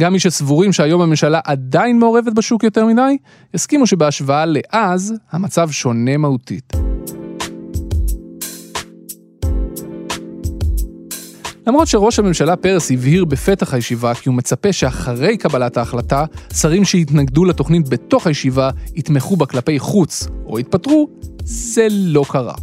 גם 0.00 0.12
מי 0.12 0.18
שסבורים 0.18 0.72
שהיום 0.72 1.02
הממשלה 1.02 1.40
עדיין 1.44 1.98
מעורבת 1.98 2.32
בשוק 2.32 2.64
יותר 2.64 2.86
מדי, 2.86 3.16
יסכימו 3.54 3.86
שבהשוואה 3.86 4.44
לאז, 4.46 5.14
המצב 5.32 5.70
שונה 5.70 6.16
מהותית. 6.16 6.91
למרות 11.66 11.88
שראש 11.88 12.18
הממשלה 12.18 12.56
פרס 12.56 12.90
הבהיר 12.90 13.24
בפתח 13.24 13.74
הישיבה 13.74 14.14
כי 14.14 14.28
הוא 14.28 14.36
מצפה 14.36 14.72
שאחרי 14.72 15.36
קבלת 15.36 15.76
ההחלטה, 15.76 16.24
שרים 16.54 16.84
שהתנגדו 16.84 17.44
לתוכנית 17.44 17.88
בתוך 17.88 18.26
הישיבה 18.26 18.70
יתמכו 18.94 19.36
בה 19.36 19.46
כלפי 19.46 19.78
חוץ 19.78 20.28
או 20.46 20.58
יתפטרו, 20.58 21.08
זה 21.44 21.86
לא 21.90 22.24
קרה. 22.28 22.54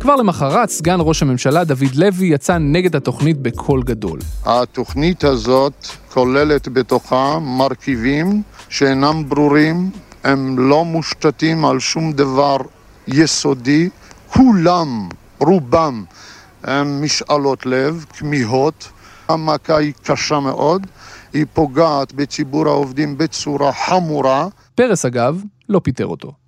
כבר 0.00 0.16
למחרת, 0.16 0.70
סגן 0.70 0.96
ראש 1.00 1.22
הממשלה 1.22 1.64
דוד 1.64 1.94
לוי 1.94 2.26
יצא 2.26 2.58
נגד 2.58 2.96
התוכנית 2.96 3.38
בקול 3.38 3.82
גדול. 3.82 4.18
התוכנית 4.44 5.24
הזאת 5.24 5.86
כוללת 6.12 6.68
בתוכה 6.68 7.38
מרכיבים 7.38 8.42
שאינם 8.68 9.28
ברורים, 9.28 9.90
הם 10.24 10.58
לא 10.58 10.84
מושתתים 10.84 11.64
על 11.64 11.80
שום 11.80 12.12
דבר 12.12 12.56
יסודי, 13.08 13.88
כולם, 14.28 15.08
רובם, 15.38 16.04
משאלות 16.84 17.66
לב, 17.66 18.04
כמיהות. 18.18 18.88
המכה 19.28 19.76
היא 19.76 19.92
קשה 20.02 20.40
מאוד, 20.40 20.86
היא 21.32 21.46
פוגעת 21.52 22.12
בציבור 22.12 22.68
העובדים 22.68 23.18
בצורה 23.18 23.72
חמורה. 23.72 24.48
פרס 24.74 25.04
אגב, 25.04 25.42
לא 25.68 25.80
פיטר 25.84 26.06
אותו. 26.06 26.43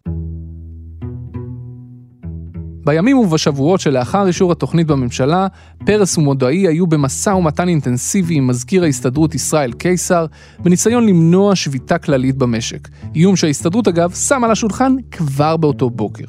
בימים 2.87 3.19
ובשבועות 3.19 3.81
שלאחר 3.81 4.27
אישור 4.27 4.53
התוכנית 4.53 4.87
בממשלה, 4.87 5.47
פרס 5.85 6.19
ומודעי 6.19 6.67
היו 6.69 6.87
במשא 6.87 7.31
ומתן 7.31 7.69
אינטנסיבי 7.69 8.35
עם 8.35 8.47
מזכיר 8.47 8.85
ההסתדרות 8.85 9.35
ישראל 9.35 9.73
קיסר, 9.73 10.27
בניסיון 10.59 11.07
למנוע 11.07 11.57
שביתה 11.57 11.99
כללית 11.99 12.37
במשק. 12.37 12.89
איום 13.15 13.37
שההסתדרות 13.37 13.89
אגב 13.89 14.13
שם 14.13 14.45
על 14.45 14.51
השולחן 14.51 14.97
כבר 15.11 15.57
באותו 15.57 15.91
בוקר. 15.91 16.25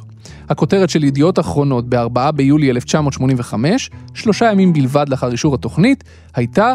הכותרת 0.50 0.90
של 0.90 1.04
ידיעות 1.04 1.40
אחרונות 1.40 1.90
ב-4 1.90 2.32
ביולי 2.32 2.70
1985, 2.70 3.90
שלושה 4.14 4.52
ימים 4.52 4.74
בלבד 4.74 5.06
לאחר 5.10 5.32
אישור 5.32 5.56
התוכנית, 5.56 6.04
הייתה 6.36 6.74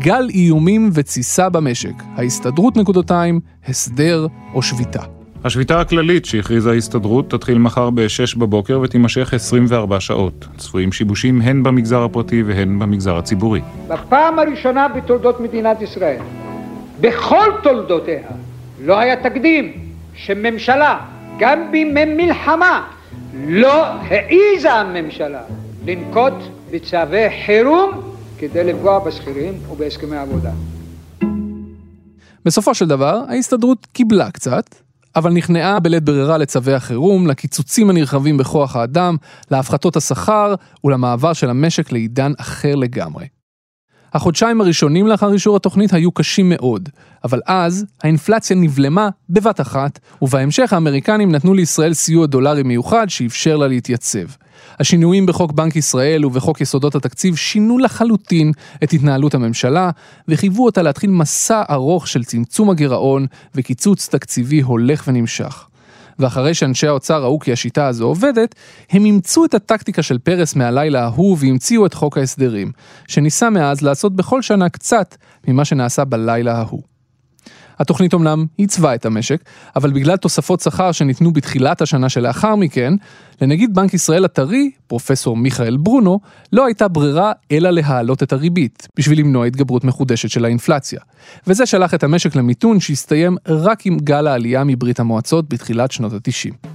גל 0.00 0.28
איומים 0.30 0.90
ותסיסה 0.92 1.48
במשק, 1.48 2.02
ההסתדרות 2.16 2.76
נקודותיים, 2.76 3.40
הסדר 3.68 4.26
או 4.54 4.62
שביתה. 4.62 5.13
השביתה 5.44 5.80
הכללית 5.80 6.24
שהכריזה 6.24 6.70
ההסתדרות 6.70 7.30
תתחיל 7.30 7.58
מחר 7.58 7.90
ב-6 7.90 8.38
בבוקר 8.38 8.80
ותימשך 8.80 9.34
24 9.34 10.00
שעות. 10.00 10.46
צפויים 10.56 10.92
שיבושים 10.92 11.40
הן 11.40 11.62
במגזר 11.62 12.04
הפרטי 12.04 12.42
והן 12.42 12.78
במגזר 12.78 13.16
הציבורי. 13.16 13.60
בפעם 13.88 14.38
הראשונה 14.38 14.88
בתולדות 14.88 15.40
מדינת 15.40 15.82
ישראל, 15.82 16.20
בכל 17.00 17.46
תולדותיה, 17.62 18.28
לא 18.84 18.98
היה 18.98 19.22
תקדים 19.22 19.72
שממשלה, 20.14 20.98
גם 21.38 21.70
בימי 21.70 22.04
מלחמה, 22.04 22.88
לא 23.46 23.84
העיזה 23.84 24.72
הממשלה 24.72 25.42
לנקוט 25.86 26.34
בצווי 26.70 27.44
חירום 27.46 27.90
כדי 28.38 28.64
לפגוע 28.64 28.98
בשכירים 28.98 29.52
ובהסכמי 29.70 30.16
עבודה. 30.16 30.50
בסופו 32.44 32.74
של 32.74 32.86
דבר, 32.86 33.22
ההסתדרות 33.28 33.86
קיבלה 33.92 34.30
קצת, 34.30 34.84
אבל 35.16 35.32
נכנעה 35.32 35.80
בלית 35.80 36.02
ברירה 36.02 36.38
לצווי 36.38 36.74
החירום, 36.74 37.26
לקיצוצים 37.26 37.90
הנרחבים 37.90 38.36
בכוח 38.36 38.76
האדם, 38.76 39.16
להפחתות 39.50 39.96
השכר 39.96 40.54
ולמעבר 40.84 41.32
של 41.32 41.50
המשק 41.50 41.92
לעידן 41.92 42.32
אחר 42.38 42.74
לגמרי. 42.74 43.33
החודשיים 44.14 44.60
הראשונים 44.60 45.06
לאחר 45.06 45.32
אישור 45.32 45.56
התוכנית 45.56 45.92
היו 45.92 46.12
קשים 46.12 46.48
מאוד, 46.48 46.88
אבל 47.24 47.40
אז 47.46 47.84
האינפלציה 48.02 48.56
נבלמה 48.56 49.08
בבת 49.30 49.60
אחת, 49.60 49.98
ובהמשך 50.22 50.72
האמריקנים 50.72 51.32
נתנו 51.32 51.54
לישראל 51.54 51.94
סיוע 51.94 52.26
דולרי 52.26 52.62
מיוחד 52.62 53.06
שאפשר 53.08 53.56
לה 53.56 53.68
להתייצב. 53.68 54.26
השינויים 54.80 55.26
בחוק 55.26 55.52
בנק 55.52 55.76
ישראל 55.76 56.26
ובחוק 56.26 56.60
יסודות 56.60 56.94
התקציב 56.94 57.36
שינו 57.36 57.78
לחלוטין 57.78 58.52
את 58.84 58.92
התנהלות 58.92 59.34
הממשלה, 59.34 59.90
וחייבו 60.28 60.64
אותה 60.64 60.82
להתחיל 60.82 61.10
מסע 61.10 61.62
ארוך 61.70 62.08
של 62.08 62.24
צמצום 62.24 62.70
הגירעון 62.70 63.26
וקיצוץ 63.54 64.08
תקציבי 64.08 64.60
הולך 64.60 65.04
ונמשך. 65.08 65.66
ואחרי 66.18 66.54
שאנשי 66.54 66.86
האוצר 66.86 67.22
ראו 67.22 67.38
כי 67.38 67.52
השיטה 67.52 67.86
הזו 67.86 68.04
עובדת, 68.04 68.54
הם 68.90 69.04
אימצו 69.04 69.44
את 69.44 69.54
הטקטיקה 69.54 70.02
של 70.02 70.18
פרס 70.18 70.56
מהלילה 70.56 71.04
ההוא 71.04 71.36
והמציאו 71.40 71.86
את 71.86 71.94
חוק 71.94 72.18
ההסדרים, 72.18 72.72
שניסה 73.08 73.50
מאז 73.50 73.82
לעשות 73.82 74.16
בכל 74.16 74.42
שנה 74.42 74.68
קצת 74.68 75.16
ממה 75.48 75.64
שנעשה 75.64 76.04
בלילה 76.04 76.58
ההוא. 76.58 76.93
התוכנית 77.78 78.14
אמנם 78.14 78.46
עיצבה 78.56 78.94
את 78.94 79.06
המשק, 79.06 79.44
אבל 79.76 79.92
בגלל 79.92 80.16
תוספות 80.16 80.60
שכר 80.60 80.92
שניתנו 80.92 81.32
בתחילת 81.32 81.82
השנה 81.82 82.08
שלאחר 82.08 82.56
מכן, 82.56 82.94
לנגיד 83.42 83.74
בנק 83.74 83.94
ישראל 83.94 84.24
הטרי, 84.24 84.70
פרופסור 84.86 85.36
מיכאל 85.36 85.76
ברונו, 85.76 86.20
לא 86.52 86.66
הייתה 86.66 86.88
ברירה 86.88 87.32
אלא 87.52 87.70
להעלות 87.70 88.22
את 88.22 88.32
הריבית, 88.32 88.88
בשביל 88.96 89.18
למנוע 89.18 89.46
התגברות 89.46 89.84
מחודשת 89.84 90.30
של 90.30 90.44
האינפלציה. 90.44 91.00
וזה 91.46 91.66
שלח 91.66 91.94
את 91.94 92.04
המשק 92.04 92.36
למיתון 92.36 92.80
שהסתיים 92.80 93.36
רק 93.48 93.86
עם 93.86 93.98
גל 93.98 94.26
העלייה 94.26 94.64
מברית 94.64 95.00
המועצות 95.00 95.48
בתחילת 95.48 95.92
שנות 95.92 96.12
ה-90. 96.12 96.68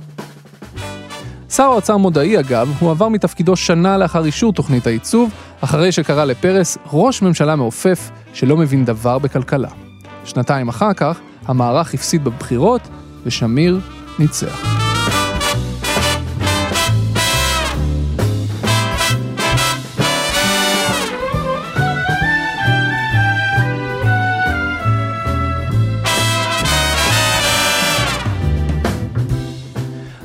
שר 1.49 1.63
האוצר 1.63 1.97
מודעי 1.97 2.39
אגב, 2.39 2.77
הועבר 2.79 3.09
מתפקידו 3.09 3.55
שנה 3.55 3.97
לאחר 3.97 4.25
אישור 4.25 4.53
תוכנית 4.53 4.87
הייצוב, 4.87 5.31
אחרי 5.61 5.91
שקרא 5.91 6.25
לפרס 6.25 6.77
ראש 6.93 7.21
ממשלה 7.21 7.55
מעופף 7.55 8.09
שלא 8.33 8.57
מבין 8.57 8.85
דבר 8.85 9.19
בכלכלה. 9.19 9.88
שנתיים 10.29 10.69
אחר 10.69 10.93
כך, 10.93 11.19
המערך 11.47 11.93
הפסיד 11.93 12.23
בבחירות 12.23 12.81
ושמיר 13.25 13.79
ניצח. 14.19 14.79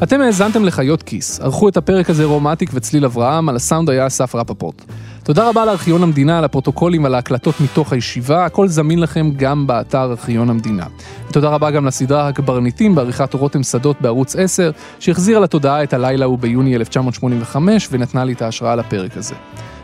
אתם 0.03 0.21
האזנתם 0.21 0.64
לחיות 0.64 1.03
כיס, 1.03 1.40
ערכו 1.40 1.69
את 1.69 1.77
הפרק 1.77 2.11
הזה 2.11 2.25
רומטיק 2.25 2.71
וצליל 2.75 3.05
אברהם, 3.05 3.49
על 3.49 3.57
הסאונד 3.57 3.90
היה 3.90 4.07
אסף 4.07 4.35
רפפורט. 4.35 4.85
תודה 5.25 5.49
רבה 5.49 5.65
לארכיון 5.65 6.03
המדינה, 6.03 6.39
על 6.39 6.45
הפרוטוקולים, 6.45 7.05
על 7.05 7.15
ההקלטות 7.15 7.55
מתוך 7.61 7.93
הישיבה, 7.93 8.45
הכל 8.45 8.69
זמין 8.69 8.99
לכם 8.99 9.31
גם 9.37 9.67
באתר 9.67 10.03
ארכיון 10.03 10.51
המדינה. 10.51 10.87
תודה 11.33 11.49
רבה 11.49 11.71
גם 11.71 11.87
לסדרה 11.87 12.29
הקברניטים 12.29 12.95
בעריכת 12.95 13.35
רותם 13.35 13.63
שדות 13.63 13.97
בערוץ 14.01 14.37
10, 14.37 14.71
שהחזירה 14.99 15.41
לתודעה 15.41 15.83
את 15.83 15.93
הלילה 15.93 16.25
ההוא 16.25 16.39
ביוני 16.39 16.77
1985 16.77 17.89
ונתנה 17.91 18.25
לי 18.25 18.33
את 18.33 18.43
ההשראה 18.43 18.77
לפרק 18.77 19.17
הזה. 19.17 19.35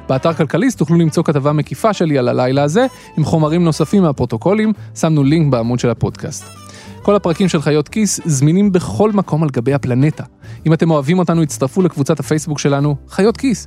באתר 0.08 0.32
כלכליסט 0.32 0.78
תוכלו 0.78 0.96
למצוא 0.96 1.24
כתבה 1.24 1.52
מקיפה 1.52 1.92
שלי 1.92 2.18
על 2.18 2.28
הלילה 2.28 2.62
הזה, 2.62 2.86
עם 3.16 3.24
חומרים 3.24 3.64
נוספים 3.64 4.02
מהפרוטוקולים, 4.02 4.72
שמנו 4.94 5.24
לינק 5.24 5.52
בעמוד 5.52 5.78
של 5.78 5.90
הפודקאסט. 5.90 6.69
כל 7.02 7.16
הפרקים 7.16 7.48
של 7.48 7.62
חיות 7.62 7.88
כיס 7.88 8.20
זמינים 8.24 8.72
בכל 8.72 9.12
מקום 9.12 9.42
על 9.42 9.50
גבי 9.50 9.74
הפלנטה. 9.74 10.24
אם 10.66 10.72
אתם 10.72 10.90
אוהבים 10.90 11.18
אותנו, 11.18 11.42
הצטרפו 11.42 11.82
לקבוצת 11.82 12.20
הפייסבוק 12.20 12.58
שלנו, 12.58 12.96
חיות 13.08 13.36
כיס. 13.36 13.66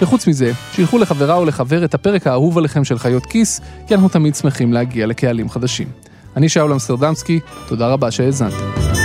וחוץ 0.00 0.26
מזה, 0.26 0.52
שילחו 0.72 0.98
לחברה 0.98 1.34
או 1.34 1.44
לחבר 1.44 1.84
את 1.84 1.94
הפרק 1.94 2.26
האהוב 2.26 2.58
עליכם 2.58 2.84
של 2.84 2.98
חיות 2.98 3.26
כיס, 3.26 3.60
כי 3.86 3.94
אנחנו 3.94 4.08
תמיד 4.08 4.34
שמחים 4.34 4.72
להגיע 4.72 5.06
לקהלים 5.06 5.48
חדשים. 5.48 5.88
אני 6.36 6.48
שאול 6.48 6.72
אמסטרדמסקי, 6.72 7.40
תודה 7.68 7.88
רבה 7.88 8.10
שהאזנתם. 8.10 9.03